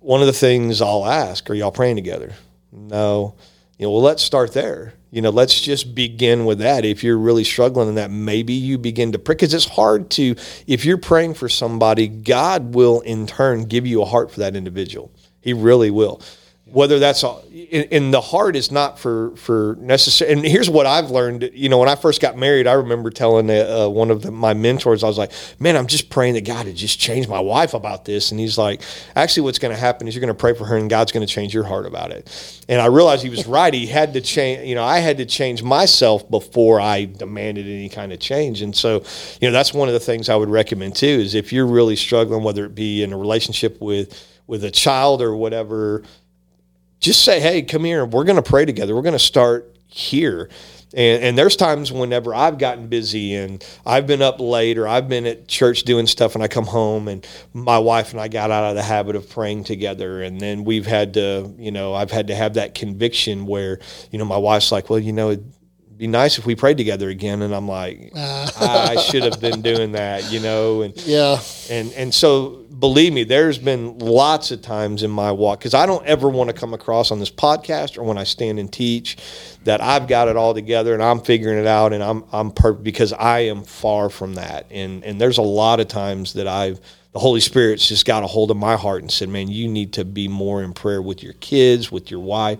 one 0.00 0.20
of 0.20 0.28
the 0.28 0.32
things 0.32 0.80
I'll 0.80 1.06
ask, 1.06 1.50
are 1.50 1.54
y'all 1.54 1.72
praying 1.72 1.96
together? 1.96 2.32
No 2.70 3.34
you 3.78 3.86
know, 3.86 3.92
well, 3.92 4.02
let's 4.02 4.22
start 4.22 4.52
there. 4.54 4.94
You 5.10 5.22
know, 5.22 5.30
let's 5.30 5.60
just 5.60 5.94
begin 5.94 6.44
with 6.46 6.58
that. 6.58 6.84
If 6.84 7.04
you're 7.04 7.18
really 7.18 7.44
struggling 7.44 7.88
in 7.88 7.94
that, 7.96 8.10
maybe 8.10 8.54
you 8.54 8.78
begin 8.78 9.12
to 9.12 9.18
pray 9.18 9.34
because 9.34 9.54
it's 9.54 9.66
hard 9.66 10.10
to, 10.12 10.34
if 10.66 10.84
you're 10.84 10.98
praying 10.98 11.34
for 11.34 11.48
somebody, 11.48 12.08
God 12.08 12.74
will 12.74 13.00
in 13.00 13.26
turn 13.26 13.64
give 13.64 13.86
you 13.86 14.02
a 14.02 14.06
heart 14.06 14.30
for 14.30 14.40
that 14.40 14.56
individual. 14.56 15.12
He 15.40 15.52
really 15.52 15.90
will 15.90 16.22
whether 16.66 16.98
that's 16.98 17.22
all 17.22 17.44
in, 17.52 18.10
the 18.10 18.20
heart 18.20 18.56
is 18.56 18.72
not 18.72 18.98
for 18.98 19.36
for 19.36 19.76
necessary. 19.78 20.32
And 20.32 20.44
here's 20.44 20.68
what 20.68 20.84
I've 20.84 21.12
learned. 21.12 21.50
You 21.54 21.68
know, 21.68 21.78
when 21.78 21.88
I 21.88 21.94
first 21.94 22.20
got 22.20 22.36
married, 22.36 22.66
I 22.66 22.72
remember 22.72 23.10
telling 23.10 23.48
uh, 23.48 23.88
one 23.88 24.10
of 24.10 24.22
the, 24.22 24.32
my 24.32 24.52
mentors, 24.52 25.04
I 25.04 25.06
was 25.06 25.16
like, 25.16 25.30
"Man, 25.60 25.76
I'm 25.76 25.86
just 25.86 26.10
praying 26.10 26.34
that 26.34 26.44
God 26.44 26.66
would 26.66 26.74
just 26.74 26.98
change 26.98 27.28
my 27.28 27.38
wife 27.38 27.72
about 27.72 28.04
this." 28.04 28.32
And 28.32 28.40
he's 28.40 28.58
like, 28.58 28.82
"Actually, 29.14 29.44
what's 29.44 29.60
going 29.60 29.72
to 29.72 29.80
happen 29.80 30.08
is 30.08 30.14
you're 30.16 30.20
going 30.20 30.34
to 30.34 30.34
pray 30.34 30.54
for 30.54 30.64
her, 30.64 30.76
and 30.76 30.90
God's 30.90 31.12
going 31.12 31.24
to 31.24 31.32
change 31.32 31.54
your 31.54 31.62
heart 31.62 31.86
about 31.86 32.10
it." 32.10 32.64
And 32.68 32.80
I 32.80 32.86
realized 32.86 33.22
he 33.22 33.30
was 33.30 33.46
right. 33.58 33.72
He 33.72 33.86
had 33.86 34.12
to 34.14 34.20
change. 34.20 34.66
You 34.66 34.74
know, 34.74 34.84
I 34.84 34.98
had 34.98 35.18
to 35.18 35.24
change 35.24 35.62
myself 35.62 36.28
before 36.28 36.80
I 36.80 37.04
demanded 37.04 37.66
any 37.66 37.88
kind 37.88 38.12
of 38.12 38.18
change. 38.18 38.60
And 38.60 38.74
so, 38.74 39.04
you 39.40 39.48
know, 39.48 39.52
that's 39.52 39.72
one 39.72 39.86
of 39.86 39.94
the 39.94 40.00
things 40.00 40.28
I 40.28 40.34
would 40.34 40.50
recommend 40.50 40.96
too. 40.96 41.06
Is 41.06 41.36
if 41.36 41.52
you're 41.52 41.66
really 41.66 41.94
struggling, 41.94 42.42
whether 42.42 42.64
it 42.64 42.74
be 42.74 43.04
in 43.04 43.12
a 43.12 43.16
relationship 43.16 43.80
with 43.80 44.20
with 44.48 44.64
a 44.64 44.70
child 44.70 45.22
or 45.22 45.36
whatever 45.36 46.02
just 47.00 47.24
say, 47.24 47.40
hey, 47.40 47.62
come 47.62 47.84
here. 47.84 48.04
We're 48.04 48.24
going 48.24 48.42
to 48.42 48.48
pray 48.48 48.64
together. 48.64 48.94
We're 48.94 49.02
going 49.02 49.12
to 49.12 49.18
start 49.18 49.76
here. 49.86 50.48
And, 50.94 51.22
and, 51.22 51.38
there's 51.38 51.56
times 51.56 51.90
whenever 51.90 52.34
I've 52.34 52.58
gotten 52.58 52.86
busy 52.86 53.34
and 53.34 53.64
I've 53.84 54.06
been 54.06 54.22
up 54.22 54.40
late 54.40 54.78
or 54.78 54.86
I've 54.86 55.08
been 55.08 55.26
at 55.26 55.48
church 55.48 55.82
doing 55.82 56.06
stuff 56.06 56.34
and 56.34 56.44
I 56.44 56.48
come 56.48 56.64
home 56.64 57.08
and 57.08 57.26
my 57.52 57.78
wife 57.78 58.12
and 58.12 58.20
I 58.20 58.28
got 58.28 58.50
out 58.50 58.64
of 58.64 58.76
the 58.76 58.82
habit 58.82 59.16
of 59.16 59.28
praying 59.28 59.64
together. 59.64 60.22
And 60.22 60.40
then 60.40 60.64
we've 60.64 60.86
had 60.86 61.14
to, 61.14 61.52
you 61.58 61.72
know, 61.72 61.92
I've 61.92 62.12
had 62.12 62.28
to 62.28 62.36
have 62.36 62.54
that 62.54 62.74
conviction 62.74 63.46
where, 63.46 63.80
you 64.10 64.18
know, 64.18 64.24
my 64.24 64.36
wife's 64.36 64.70
like, 64.70 64.88
well, 64.88 65.00
you 65.00 65.12
know, 65.12 65.30
it'd 65.30 65.52
be 65.98 66.06
nice 66.06 66.38
if 66.38 66.46
we 66.46 66.54
prayed 66.54 66.76
together 66.76 67.08
again. 67.08 67.42
And 67.42 67.54
I'm 67.54 67.68
like, 67.68 68.12
uh. 68.14 68.50
I, 68.60 68.92
I 68.92 68.96
should 68.96 69.24
have 69.24 69.40
been 69.40 69.62
doing 69.62 69.92
that, 69.92 70.30
you 70.30 70.40
know? 70.40 70.82
And 70.82 70.96
yeah. 71.04 71.40
And, 71.68 71.92
and 71.94 72.14
so 72.14 72.64
believe 72.78 73.12
me, 73.12 73.24
there's 73.24 73.58
been 73.58 73.98
lots 73.98 74.50
of 74.50 74.60
times 74.62 75.02
in 75.02 75.10
my 75.10 75.32
walk 75.32 75.60
because 75.60 75.74
I 75.74 75.86
don't 75.86 76.04
ever 76.06 76.28
want 76.28 76.50
to 76.50 76.54
come 76.54 76.74
across 76.74 77.10
on 77.10 77.18
this 77.18 77.30
podcast 77.30 77.96
or 77.96 78.02
when 78.02 78.18
I 78.18 78.24
stand 78.24 78.58
and 78.58 78.72
teach 78.72 79.16
that 79.64 79.80
I've 79.80 80.08
got 80.08 80.28
it 80.28 80.36
all 80.36 80.54
together 80.54 80.94
and 80.94 81.02
I'm 81.02 81.20
figuring 81.20 81.58
it 81.58 81.66
out 81.66 81.92
and 81.92 82.02
I'm 82.02 82.24
I'm 82.32 82.50
perfect 82.50 82.84
because 82.84 83.12
I 83.12 83.40
am 83.40 83.62
far 83.64 84.10
from 84.10 84.34
that. 84.34 84.66
And 84.70 85.04
and 85.04 85.20
there's 85.20 85.38
a 85.38 85.42
lot 85.42 85.80
of 85.80 85.88
times 85.88 86.34
that 86.34 86.46
I've 86.46 86.80
the 87.12 87.20
Holy 87.20 87.40
Spirit's 87.40 87.88
just 87.88 88.04
got 88.04 88.22
a 88.22 88.26
hold 88.26 88.50
of 88.50 88.58
my 88.58 88.76
heart 88.76 89.00
and 89.02 89.10
said, 89.10 89.30
"Man, 89.30 89.48
you 89.48 89.68
need 89.68 89.94
to 89.94 90.04
be 90.04 90.28
more 90.28 90.62
in 90.62 90.74
prayer 90.74 91.00
with 91.00 91.22
your 91.22 91.32
kids, 91.34 91.90
with 91.90 92.10
your 92.10 92.20
wife." 92.20 92.58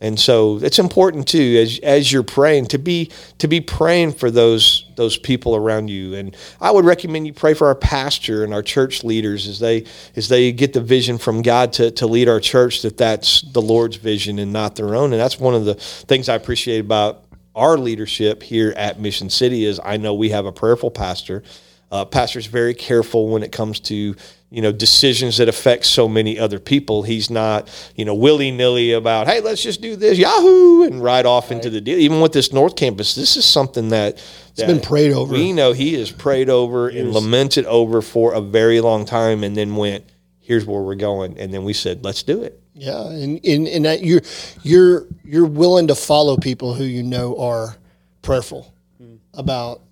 And 0.00 0.20
so 0.20 0.58
it's 0.58 0.78
important 0.78 1.26
too, 1.26 1.58
as 1.60 1.80
as 1.82 2.12
you're 2.12 2.22
praying, 2.22 2.66
to 2.66 2.78
be 2.78 3.10
to 3.38 3.48
be 3.48 3.60
praying 3.60 4.12
for 4.12 4.30
those 4.30 4.85
those 4.96 5.16
people 5.16 5.54
around 5.54 5.88
you. 5.88 6.14
And 6.14 6.36
I 6.60 6.70
would 6.70 6.84
recommend 6.84 7.26
you 7.26 7.32
pray 7.32 7.54
for 7.54 7.68
our 7.68 7.74
pastor 7.74 8.44
and 8.44 8.52
our 8.52 8.62
church 8.62 9.04
leaders 9.04 9.46
as 9.46 9.58
they 9.60 9.84
as 10.16 10.28
they 10.28 10.52
get 10.52 10.72
the 10.72 10.80
vision 10.80 11.18
from 11.18 11.42
God 11.42 11.72
to, 11.74 11.90
to 11.92 12.06
lead 12.06 12.28
our 12.28 12.40
church, 12.40 12.82
that 12.82 12.96
that's 12.96 13.42
the 13.42 13.62
Lord's 13.62 13.96
vision 13.96 14.38
and 14.38 14.52
not 14.52 14.76
their 14.76 14.94
own. 14.94 15.12
And 15.12 15.20
that's 15.20 15.38
one 15.38 15.54
of 15.54 15.64
the 15.64 15.74
things 15.74 16.28
I 16.28 16.34
appreciate 16.34 16.80
about 16.80 17.24
our 17.54 17.78
leadership 17.78 18.42
here 18.42 18.74
at 18.76 19.00
Mission 19.00 19.30
City 19.30 19.64
is 19.64 19.80
I 19.82 19.96
know 19.96 20.14
we 20.14 20.30
have 20.30 20.46
a 20.46 20.52
prayerful 20.52 20.90
pastor. 20.90 21.42
Uh, 21.90 22.04
pastor's 22.04 22.46
very 22.46 22.74
careful 22.74 23.28
when 23.28 23.42
it 23.42 23.52
comes 23.52 23.78
to 23.78 24.16
you 24.50 24.62
know 24.62 24.72
decisions 24.72 25.36
that 25.36 25.48
affect 25.48 25.84
so 25.84 26.08
many 26.08 26.38
other 26.38 26.58
people. 26.58 27.02
He's 27.02 27.30
not 27.30 27.68
you 27.96 28.04
know 28.04 28.14
willy 28.14 28.50
nilly 28.50 28.92
about 28.92 29.26
hey 29.26 29.40
let's 29.40 29.62
just 29.62 29.80
do 29.80 29.96
this 29.96 30.18
Yahoo 30.18 30.82
and 30.82 31.02
ride 31.02 31.26
off 31.26 31.50
right. 31.50 31.56
into 31.56 31.70
the 31.70 31.80
deal. 31.80 31.98
Even 31.98 32.20
with 32.20 32.32
this 32.32 32.52
North 32.52 32.76
Campus, 32.76 33.14
this 33.14 33.36
is 33.36 33.44
something 33.44 33.90
that 33.90 34.14
it's 34.50 34.62
been 34.62 34.80
prayed 34.80 35.12
over. 35.12 35.32
We 35.32 35.52
know 35.52 35.72
he 35.72 35.94
is 35.94 36.10
prayed 36.10 36.48
over 36.48 36.90
Years. 36.90 37.04
and 37.04 37.12
lamented 37.12 37.66
over 37.66 38.02
for 38.02 38.32
a 38.34 38.40
very 38.40 38.80
long 38.80 39.04
time, 39.04 39.44
and 39.44 39.56
then 39.56 39.76
went 39.76 40.04
here's 40.40 40.64
where 40.64 40.80
we're 40.80 40.94
going, 40.94 41.38
and 41.38 41.52
then 41.52 41.64
we 41.64 41.72
said 41.72 42.04
let's 42.04 42.22
do 42.22 42.42
it. 42.42 42.60
Yeah, 42.74 43.08
and 43.08 43.44
and, 43.44 43.66
and 43.68 43.84
that 43.84 44.02
you're 44.02 44.22
you're 44.62 45.06
you're 45.24 45.46
willing 45.46 45.88
to 45.88 45.94
follow 45.94 46.36
people 46.36 46.74
who 46.74 46.84
you 46.84 47.02
know 47.02 47.38
are 47.38 47.76
prayerful 48.22 48.72
mm. 49.02 49.18
about 49.34 49.82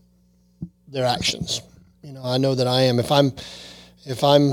their 0.89 1.05
actions. 1.07 1.61
You 2.05 2.13
know, 2.13 2.23
I 2.23 2.37
know 2.37 2.55
that 2.55 2.67
I 2.67 2.83
am. 2.83 2.99
If 2.99 3.11
I'm 3.11 3.33
if 4.05 4.23
I'm 4.23 4.53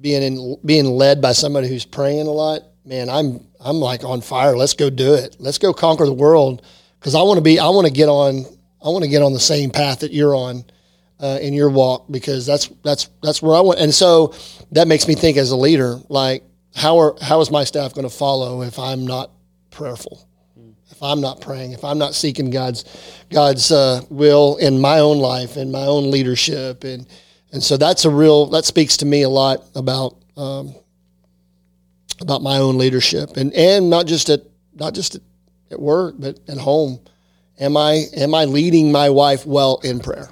being 0.00 0.22
in, 0.22 0.56
being 0.64 0.86
led 0.86 1.20
by 1.20 1.32
somebody 1.32 1.68
who's 1.68 1.84
praying 1.84 2.26
a 2.26 2.30
lot, 2.30 2.62
man, 2.86 3.10
I'm 3.10 3.46
I'm 3.60 3.76
like 3.76 4.04
on 4.04 4.22
fire. 4.22 4.56
Let's 4.56 4.72
go 4.72 4.88
do 4.88 5.12
it. 5.12 5.36
Let's 5.38 5.58
go 5.58 5.74
conquer 5.74 6.06
the 6.06 6.14
world 6.14 6.62
because 6.98 7.14
I 7.14 7.20
want 7.20 7.36
to 7.36 7.42
be. 7.42 7.58
I 7.58 7.68
want 7.68 7.86
to 7.86 7.92
get 7.92 8.08
on. 8.08 8.46
I 8.82 8.88
want 8.88 9.04
to 9.04 9.10
get 9.10 9.22
on 9.22 9.34
the 9.34 9.40
same 9.40 9.70
path 9.70 10.00
that 10.00 10.12
you're 10.12 10.34
on 10.34 10.64
uh, 11.20 11.38
in 11.42 11.52
your 11.52 11.68
walk 11.68 12.06
because 12.10 12.46
that's 12.46 12.68
that's 12.82 13.10
that's 13.22 13.42
where 13.42 13.54
I 13.54 13.60
want. 13.60 13.80
And 13.80 13.92
so 13.92 14.34
that 14.72 14.88
makes 14.88 15.06
me 15.06 15.14
think 15.14 15.36
as 15.36 15.50
a 15.50 15.56
leader, 15.56 15.98
like 16.08 16.42
how 16.74 16.98
are 17.00 17.16
how 17.20 17.42
is 17.42 17.50
my 17.50 17.64
staff 17.64 17.92
going 17.92 18.08
to 18.08 18.14
follow 18.14 18.62
if 18.62 18.78
I'm 18.78 19.06
not 19.06 19.30
prayerful? 19.70 20.27
If 20.98 21.04
I'm 21.04 21.20
not 21.20 21.40
praying, 21.40 21.74
if 21.74 21.84
I'm 21.84 21.98
not 21.98 22.16
seeking 22.16 22.50
God's 22.50 22.84
God's 23.30 23.70
uh, 23.70 24.00
will 24.10 24.56
in 24.56 24.80
my 24.80 24.98
own 24.98 25.18
life 25.18 25.56
and 25.56 25.70
my 25.70 25.86
own 25.86 26.10
leadership. 26.10 26.82
And 26.82 27.06
and 27.52 27.62
so 27.62 27.76
that's 27.76 28.04
a 28.04 28.10
real 28.10 28.46
that 28.46 28.64
speaks 28.64 28.96
to 28.96 29.06
me 29.06 29.22
a 29.22 29.28
lot 29.28 29.64
about 29.76 30.16
um, 30.36 30.74
about 32.20 32.42
my 32.42 32.56
own 32.56 32.78
leadership. 32.78 33.36
And 33.36 33.52
and 33.52 33.88
not 33.88 34.06
just 34.06 34.28
at 34.28 34.40
not 34.74 34.92
just 34.92 35.14
at, 35.14 35.22
at 35.70 35.78
work 35.78 36.16
but 36.18 36.40
at 36.48 36.58
home. 36.58 36.98
Am 37.60 37.76
i 37.76 38.06
am 38.16 38.34
i 38.34 38.44
leading 38.44 38.90
my 38.90 39.08
wife 39.08 39.46
well 39.46 39.78
in 39.84 40.00
prayer? 40.00 40.28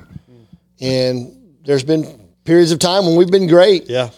And 0.81 1.57
there's 1.65 1.85
been 1.85 2.29
periods 2.43 2.73
of 2.73 2.81
time 2.81 3.07
when 3.07 3.15
we've 3.15 3.31
been 3.31 3.47
great. 3.47 3.89
Yeah. 3.89 4.11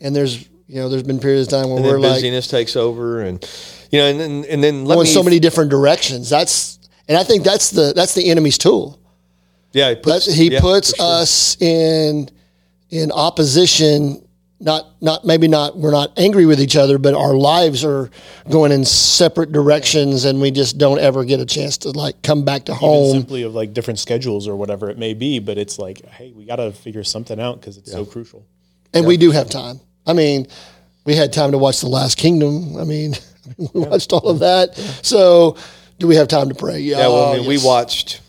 And 0.00 0.14
there's 0.14 0.48
you 0.68 0.76
know 0.76 0.88
there's 0.88 1.02
been 1.02 1.18
periods 1.18 1.52
of 1.52 1.60
time 1.60 1.70
when 1.70 1.78
and 1.78 1.86
we're 1.88 2.00
busyness 2.00 2.52
like 2.52 2.60
takes 2.60 2.76
over 2.76 3.22
and 3.22 3.42
you 3.90 3.98
know 3.98 4.06
and 4.06 4.20
then 4.20 4.44
and 4.48 4.62
then 4.62 4.84
let 4.84 4.96
going 4.96 5.06
so 5.06 5.22
many 5.22 5.38
different 5.38 5.70
directions 5.70 6.28
that's 6.28 6.78
and 7.08 7.16
i 7.16 7.22
think 7.22 7.44
that's 7.44 7.70
the 7.70 7.92
that's 7.94 8.14
the 8.14 8.30
enemy's 8.30 8.58
tool 8.58 8.98
yeah 9.72 9.90
he 9.90 9.96
puts, 9.96 10.26
he 10.32 10.52
yeah, 10.52 10.60
puts 10.60 10.94
sure. 10.96 11.06
us 11.06 11.60
in 11.60 12.28
in 12.90 13.12
opposition 13.12 14.22
not 14.60 14.86
not 15.00 15.24
maybe 15.24 15.46
not 15.46 15.76
we're 15.76 15.92
not 15.92 16.12
angry 16.18 16.44
with 16.44 16.60
each 16.60 16.76
other 16.76 16.98
but 16.98 17.14
our 17.14 17.34
lives 17.34 17.84
are 17.84 18.10
going 18.50 18.72
in 18.72 18.84
separate 18.84 19.52
directions 19.52 20.24
and 20.24 20.40
we 20.40 20.50
just 20.50 20.78
don't 20.78 20.98
ever 20.98 21.24
get 21.24 21.38
a 21.38 21.46
chance 21.46 21.78
to 21.78 21.90
like 21.90 22.20
come 22.22 22.44
back 22.44 22.64
to 22.64 22.74
home 22.74 23.10
Even 23.10 23.20
simply 23.20 23.42
of 23.44 23.54
like 23.54 23.72
different 23.72 24.00
schedules 24.00 24.48
or 24.48 24.56
whatever 24.56 24.90
it 24.90 24.98
may 24.98 25.14
be 25.14 25.38
but 25.38 25.58
it's 25.58 25.78
like 25.78 26.04
hey 26.06 26.32
we 26.32 26.44
got 26.44 26.56
to 26.56 26.72
figure 26.72 27.04
something 27.04 27.38
out 27.38 27.60
because 27.60 27.76
it's 27.76 27.90
yeah. 27.90 27.98
so 27.98 28.04
crucial 28.04 28.44
and 28.92 29.04
yeah. 29.04 29.08
we 29.08 29.16
do 29.16 29.30
have 29.30 29.48
time 29.48 29.78
i 30.06 30.12
mean 30.12 30.46
we 31.04 31.14
had 31.14 31.32
time 31.32 31.52
to 31.52 31.58
watch 31.58 31.80
the 31.80 31.88
last 31.88 32.18
kingdom 32.18 32.76
i 32.78 32.84
mean 32.84 33.14
we 33.74 33.80
watched 33.80 34.12
all 34.12 34.28
of 34.28 34.40
that 34.40 34.74
so 35.02 35.56
do 35.98 36.06
we 36.06 36.16
have 36.16 36.28
time 36.28 36.48
to 36.48 36.54
pray 36.54 36.80
yeah, 36.80 36.98
well 36.98 37.30
i 37.30 37.36
mean 37.36 37.44
yes. 37.44 37.62
we 37.62 37.66
watched 37.66 38.20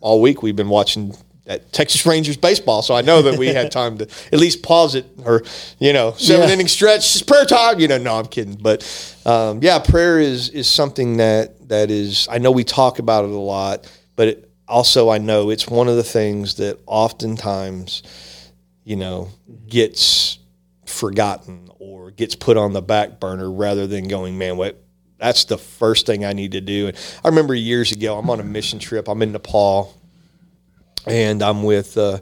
all 0.00 0.20
week 0.20 0.42
we've 0.42 0.56
been 0.56 0.68
watching 0.68 1.14
at 1.48 1.72
Texas 1.72 2.04
Rangers 2.04 2.36
baseball, 2.36 2.82
so 2.82 2.94
I 2.94 3.00
know 3.00 3.22
that 3.22 3.38
we 3.38 3.46
had 3.48 3.72
time 3.80 3.96
to 3.98 4.08
at 4.32 4.38
least 4.38 4.62
pause 4.62 4.94
it 4.94 5.06
or 5.24 5.42
you 5.78 5.92
know 5.92 6.12
seven 6.18 6.46
Yeah. 6.46 6.54
inning 6.54 6.68
stretch, 6.68 7.16
it's 7.16 7.22
prayer 7.22 7.46
time. 7.46 7.80
You 7.80 7.88
know, 7.88 7.98
no, 7.98 8.18
I'm 8.18 8.26
kidding, 8.26 8.54
but 8.54 8.84
um, 9.24 9.60
yeah, 9.62 9.78
prayer 9.78 10.20
is 10.20 10.50
is 10.50 10.68
something 10.68 11.16
that 11.16 11.68
that 11.68 11.90
is. 11.90 12.28
I 12.30 12.38
know 12.38 12.50
we 12.50 12.64
talk 12.64 12.98
about 12.98 13.24
it 13.24 13.30
a 13.30 13.38
lot, 13.38 13.90
but 14.14 14.28
it, 14.28 14.50
also 14.68 15.08
I 15.08 15.18
know 15.18 15.48
it's 15.50 15.66
one 15.66 15.88
of 15.88 15.96
the 15.96 16.04
things 16.04 16.56
that 16.56 16.78
oftentimes 16.86 18.02
you 18.84 18.96
know 18.96 19.30
gets 19.68 20.37
forgotten 20.88 21.68
or 21.78 22.10
gets 22.10 22.34
put 22.34 22.56
on 22.56 22.72
the 22.72 22.82
back 22.82 23.20
burner 23.20 23.50
rather 23.50 23.86
than 23.86 24.08
going, 24.08 24.38
man, 24.38 24.56
what. 24.56 24.82
That's 25.18 25.46
the 25.46 25.58
first 25.58 26.06
thing 26.06 26.24
I 26.24 26.32
need 26.32 26.52
to 26.52 26.60
do. 26.60 26.86
And 26.86 26.96
I 27.24 27.28
remember 27.28 27.52
years 27.52 27.90
ago, 27.90 28.16
I'm 28.16 28.30
on 28.30 28.38
a 28.38 28.44
mission 28.44 28.78
trip. 28.78 29.08
I'm 29.08 29.20
in 29.20 29.32
Nepal, 29.32 29.92
and 31.08 31.42
I'm 31.42 31.64
with 31.64 31.98
uh, 31.98 32.20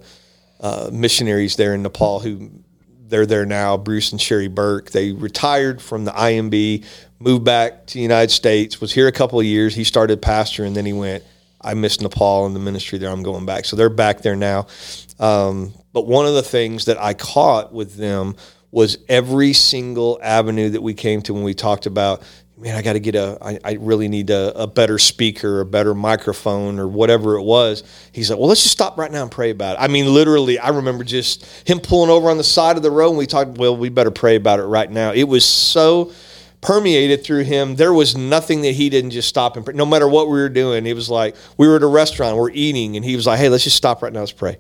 uh, 0.61 0.89
missionaries 0.91 1.57
there 1.57 1.75
in 1.75 1.83
Nepal 1.83 2.21
who 2.21 2.51
they're 3.09 3.27
there 3.27 3.47
now. 3.47 3.77
Bruce 3.77 4.13
and 4.13 4.21
Sherry 4.21 4.49
Burke. 4.49 4.91
They 4.91 5.13
retired 5.13 5.81
from 5.81 6.05
the 6.05 6.13
IMB, 6.13 6.85
moved 7.19 7.45
back 7.45 7.87
to 7.87 7.95
the 7.95 8.01
United 8.01 8.31
States. 8.31 8.81
Was 8.81 8.93
here 8.93 9.09
a 9.09 9.13
couple 9.13 9.39
of 9.39 9.47
years. 9.47 9.75
He 9.75 9.85
started 9.85 10.21
pastor, 10.23 10.65
and 10.65 10.75
then 10.75 10.87
he 10.87 10.93
went. 10.93 11.25
I 11.61 11.75
miss 11.75 12.01
Nepal 12.01 12.47
and 12.47 12.55
the 12.55 12.61
ministry 12.61 12.99
there. 12.99 13.11
I'm 13.11 13.23
going 13.23 13.47
back. 13.47 13.65
So 13.65 13.77
they're 13.77 13.89
back 13.89 14.21
there 14.21 14.37
now. 14.37 14.67
Um, 15.19 15.73
but 15.97 16.07
one 16.07 16.27
of 16.27 16.35
the 16.35 16.43
things 16.43 16.85
that 16.85 17.01
I 17.01 17.15
caught 17.15 17.73
with 17.73 17.97
them 17.97 18.37
was 18.71 18.99
every 19.09 19.55
single 19.55 20.21
avenue 20.23 20.69
that 20.69 20.83
we 20.83 20.93
came 20.93 21.23
to 21.23 21.33
when 21.33 21.43
we 21.43 21.55
talked 21.55 21.87
about 21.87 22.23
man, 22.59 22.77
I 22.77 22.83
got 22.83 22.95
to 22.95 23.01
get 23.01 23.15
a, 23.15 23.39
I, 23.41 23.59
I 23.65 23.73
really 23.81 24.07
need 24.09 24.29
a, 24.29 24.63
a 24.63 24.67
better 24.67 24.99
speaker, 24.99 25.61
a 25.61 25.65
better 25.65 25.95
microphone, 25.95 26.79
or 26.79 26.87
whatever 26.87 27.37
it 27.37 27.43
was. 27.43 27.83
He's 28.13 28.29
like, 28.29 28.39
well, 28.39 28.49
let's 28.49 28.63
just 28.63 28.73
stop 28.73 28.99
right 28.99 29.11
now 29.11 29.23
and 29.23 29.31
pray 29.31 29.51
about 29.51 29.77
it. 29.77 29.83
I 29.83 29.89
mean, 29.89 30.13
literally, 30.13 30.59
I 30.59 30.69
remember 30.69 31.03
just 31.03 31.47
him 31.67 31.81
pulling 31.81 32.11
over 32.11 32.29
on 32.29 32.37
the 32.37 32.45
side 32.45 32.77
of 32.77 32.83
the 32.83 32.91
road 32.91 33.11
and 33.11 33.19
we 33.19 33.27
talked, 33.27 33.57
well, 33.57 33.75
we 33.75 33.89
better 33.89 34.11
pray 34.11 34.37
about 34.37 34.59
it 34.59 34.65
right 34.65 34.91
now. 34.91 35.13
It 35.13 35.25
was 35.25 35.47
so 35.47 36.13
permeated 36.61 37.25
through 37.25 37.45
him. 37.45 37.77
There 37.77 37.95
was 37.95 38.17
nothing 38.17 38.63
that 38.63 38.73
he 38.73 38.91
didn't 38.91 39.13
just 39.13 39.29
stop 39.29 39.57
and 39.57 39.65
pray. 39.65 39.75
No 39.75 39.87
matter 39.87 40.09
what 40.09 40.29
we 40.29 40.35
were 40.35 40.51
doing, 40.51 40.85
he 40.85 40.93
was 40.93 41.09
like 41.09 41.37
we 41.57 41.67
were 41.67 41.77
at 41.77 41.83
a 41.83 41.87
restaurant, 41.87 42.37
we're 42.37 42.51
eating, 42.51 42.97
and 42.97 43.05
he 43.05 43.17
was 43.17 43.27
like, 43.27 43.39
hey, 43.39 43.49
let's 43.49 43.65
just 43.65 43.77
stop 43.77 44.03
right 44.03 44.13
now, 44.13 44.21
let's 44.21 44.33
pray. 44.33 44.59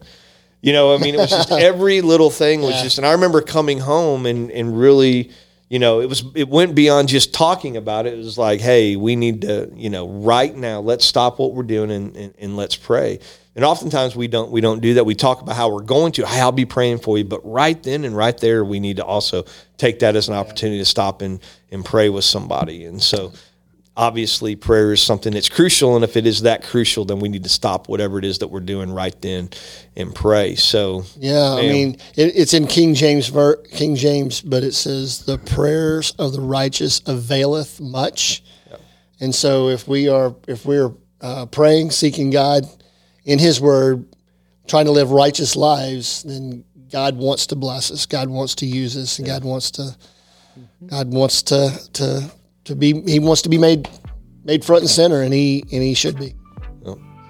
You 0.62 0.72
know, 0.72 0.94
I 0.94 0.98
mean, 0.98 1.14
it 1.14 1.18
was 1.18 1.30
just 1.30 1.50
every 1.52 2.00
little 2.00 2.30
thing 2.30 2.62
was 2.62 2.82
just, 2.82 2.98
and 2.98 3.06
I 3.06 3.12
remember 3.12 3.40
coming 3.40 3.78
home 3.78 4.26
and, 4.26 4.50
and 4.50 4.78
really, 4.78 5.30
you 5.68 5.78
know, 5.78 6.00
it 6.00 6.08
was, 6.08 6.24
it 6.34 6.48
went 6.48 6.74
beyond 6.74 7.08
just 7.08 7.34
talking 7.34 7.76
about 7.76 8.06
it. 8.06 8.14
It 8.14 8.18
was 8.18 8.38
like, 8.38 8.60
hey, 8.60 8.96
we 8.96 9.16
need 9.16 9.42
to, 9.42 9.70
you 9.74 9.90
know, 9.90 10.08
right 10.08 10.54
now, 10.54 10.80
let's 10.80 11.04
stop 11.04 11.38
what 11.38 11.54
we're 11.54 11.64
doing 11.64 11.90
and, 11.90 12.16
and, 12.16 12.34
and 12.38 12.56
let's 12.56 12.76
pray. 12.76 13.18
And 13.56 13.64
oftentimes 13.64 14.14
we 14.14 14.28
don't, 14.28 14.50
we 14.50 14.60
don't 14.60 14.80
do 14.80 14.94
that. 14.94 15.04
We 15.04 15.14
talk 15.14 15.40
about 15.40 15.56
how 15.56 15.72
we're 15.72 15.82
going 15.82 16.12
to, 16.12 16.26
hey, 16.26 16.40
I'll 16.40 16.52
be 16.52 16.66
praying 16.66 16.98
for 16.98 17.16
you. 17.16 17.24
But 17.24 17.40
right 17.42 17.82
then 17.82 18.04
and 18.04 18.16
right 18.16 18.36
there, 18.36 18.64
we 18.64 18.80
need 18.80 18.98
to 18.98 19.04
also 19.04 19.44
take 19.78 20.00
that 20.00 20.14
as 20.14 20.28
an 20.28 20.34
opportunity 20.34 20.78
to 20.78 20.84
stop 20.84 21.22
and, 21.22 21.40
and 21.70 21.84
pray 21.84 22.10
with 22.10 22.24
somebody. 22.24 22.84
And 22.84 23.02
so, 23.02 23.32
obviously 23.96 24.54
prayer 24.54 24.92
is 24.92 25.00
something 25.00 25.32
that's 25.32 25.48
crucial 25.48 25.94
and 25.94 26.04
if 26.04 26.16
it 26.16 26.26
is 26.26 26.42
that 26.42 26.62
crucial 26.62 27.04
then 27.04 27.18
we 27.18 27.28
need 27.28 27.42
to 27.42 27.48
stop 27.48 27.88
whatever 27.88 28.18
it 28.18 28.24
is 28.24 28.38
that 28.38 28.48
we're 28.48 28.60
doing 28.60 28.92
right 28.92 29.20
then 29.22 29.48
and 29.96 30.14
pray 30.14 30.54
so 30.54 31.04
Yeah, 31.18 31.54
I 31.54 31.62
mean, 31.62 31.96
it, 32.16 32.36
it's 32.36 32.54
in 32.54 32.66
King 32.66 32.94
James, 32.94 33.28
ver- 33.28 33.56
King 33.56 33.96
James, 33.96 34.40
but 34.40 34.62
it 34.62 34.72
says 34.72 35.20
the 35.24 35.38
prayers 35.38 36.12
of 36.18 36.32
the 36.32 36.40
righteous 36.40 37.00
availeth 37.06 37.80
much. 37.80 38.42
And 39.20 39.34
so, 39.34 39.68
if 39.68 39.88
we 39.88 40.08
are 40.08 40.34
if 40.46 40.66
we're 40.66 40.92
uh, 41.20 41.46
praying, 41.46 41.90
seeking 41.90 42.30
God 42.30 42.64
in 43.24 43.38
His 43.38 43.60
Word, 43.60 44.04
trying 44.66 44.84
to 44.84 44.90
live 44.90 45.10
righteous 45.10 45.56
lives, 45.56 46.22
then 46.22 46.64
God 46.90 47.16
wants 47.16 47.46
to 47.48 47.56
bless 47.56 47.90
us. 47.90 48.04
God 48.04 48.28
wants 48.28 48.54
to 48.56 48.66
use 48.66 48.96
us, 48.96 49.18
and 49.18 49.26
God 49.26 49.42
wants 49.42 49.70
to 49.72 49.96
God 50.86 51.12
wants 51.12 51.42
to 51.44 51.70
to 51.94 52.30
to 52.66 52.76
be 52.76 53.00
He 53.02 53.18
wants 53.18 53.42
to 53.42 53.48
be 53.48 53.58
made 53.58 53.88
made 54.44 54.64
front 54.64 54.82
and 54.82 54.90
center, 54.90 55.22
and 55.22 55.32
He 55.34 55.62
and 55.72 55.82
He 55.82 55.94
should 55.94 56.18
be. 56.18 56.34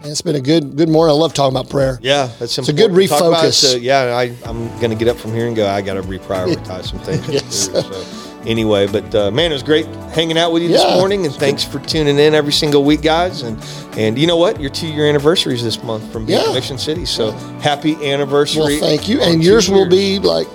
And 0.02 0.12
it's 0.12 0.22
been 0.22 0.36
a 0.36 0.40
good 0.40 0.76
good 0.76 0.88
morning. 0.88 1.14
I 1.16 1.18
love 1.18 1.32
talking 1.34 1.56
about 1.56 1.70
prayer. 1.70 1.98
yeah 2.02 2.30
that's 2.38 2.58
a 2.58 2.62
good 2.72 2.90
important 2.90 3.08
to 3.08 3.16
about. 3.26 3.44
refocus. 3.44 3.54
So, 3.72 3.76
yeah 3.78 4.16
I, 4.16 4.24
i'm 4.44 4.68
going 4.78 4.90
to 4.90 4.94
get 4.94 5.08
up 5.08 5.16
from 5.16 5.32
here 5.32 5.46
and 5.48 5.56
go 5.56 5.66
i 5.66 5.80
got 5.82 5.94
to 5.94 6.02
reprioritize 6.02 6.84
some 6.90 7.00
things 7.00 7.26
Yes. 7.32 7.66
too, 7.68 7.80
so 7.80 8.40
anyway 8.46 8.86
but 8.86 9.12
uh, 9.14 9.30
man 9.32 9.50
it 9.50 9.54
was 9.54 9.64
great 9.64 9.86
hanging 10.14 10.38
out 10.38 10.52
with 10.52 10.62
you 10.62 10.68
this 10.68 10.84
morning 10.96 11.24
and 11.26 11.34
thanks 11.34 11.64
for 11.64 11.80
tuning 11.80 12.18
in 12.20 12.34
every 12.34 12.52
single 12.52 12.84
week 12.84 13.02
guys 13.02 13.42
and 13.42 13.58
and 13.96 14.16
you 14.16 14.28
know 14.28 14.36
what 14.36 14.60
your 14.60 14.70
two 14.70 14.86
year 14.86 15.08
anniversary 15.08 15.54
is 15.54 15.64
this 15.64 15.82
month 15.82 16.04
from 16.12 16.24
being 16.26 16.40
Yeah. 16.40 16.52
mission 16.52 16.78
city 16.78 17.04
so 17.06 17.32
happy 17.60 17.94
anniversary 18.08 18.60
Well, 18.60 18.78
thank 18.80 19.08
you. 19.08 19.20
And 19.22 19.42
yours 19.42 19.68
will 19.68 19.88
be 19.88 20.20
like 20.20 20.46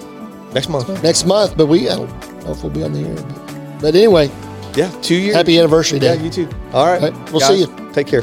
next 0.54 0.70
month 0.70 0.88
next 1.04 1.26
month, 1.26 1.58
but 1.58 1.65
we 1.65 1.89
I 1.89 1.96
don't 1.98 2.10
know 2.46 2.52
if 2.52 2.63
we'll 2.63 2.72
be 2.72 2.84
on 2.84 2.94
the 2.94 3.02
air. 3.02 3.15
But, 3.15 3.82
but 3.82 3.96
anyway, 3.96 4.30
yeah 4.75 4.89
two 5.01 5.15
years 5.15 5.36
happy 5.36 5.57
anniversary 5.60 5.99
yeah 5.99 6.13
you 6.13 6.29
too 6.29 6.47
all 6.73 6.86
right, 6.88 7.01
All 7.03 7.12
right, 7.12 7.31
we'll 7.31 7.39
guys, 7.39 7.47
see 7.49 7.60
you. 7.65 7.89
take 7.93 8.07
care 8.07 8.21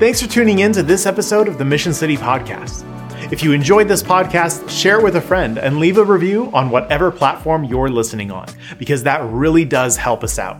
Thanks 0.00 0.22
for 0.22 0.28
tuning 0.30 0.60
in 0.60 0.72
to 0.72 0.82
this 0.82 1.04
episode 1.04 1.46
of 1.46 1.58
the 1.58 1.64
Mission 1.66 1.92
City 1.92 2.16
Podcast. 2.16 2.86
If 3.30 3.42
you 3.44 3.52
enjoyed 3.52 3.86
this 3.86 4.02
podcast, 4.02 4.66
share 4.70 4.98
it 4.98 5.02
with 5.04 5.16
a 5.16 5.20
friend 5.20 5.58
and 5.58 5.78
leave 5.78 5.98
a 5.98 6.04
review 6.04 6.50
on 6.54 6.70
whatever 6.70 7.10
platform 7.10 7.64
you're 7.64 7.90
listening 7.90 8.30
on, 8.30 8.46
because 8.78 9.02
that 9.02 9.22
really 9.30 9.66
does 9.66 9.98
help 9.98 10.24
us 10.24 10.38
out. 10.38 10.56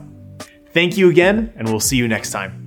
Thank 0.74 0.98
you 0.98 1.08
again, 1.08 1.54
and 1.56 1.66
we'll 1.66 1.80
see 1.80 1.96
you 1.96 2.06
next 2.06 2.32
time. 2.32 2.59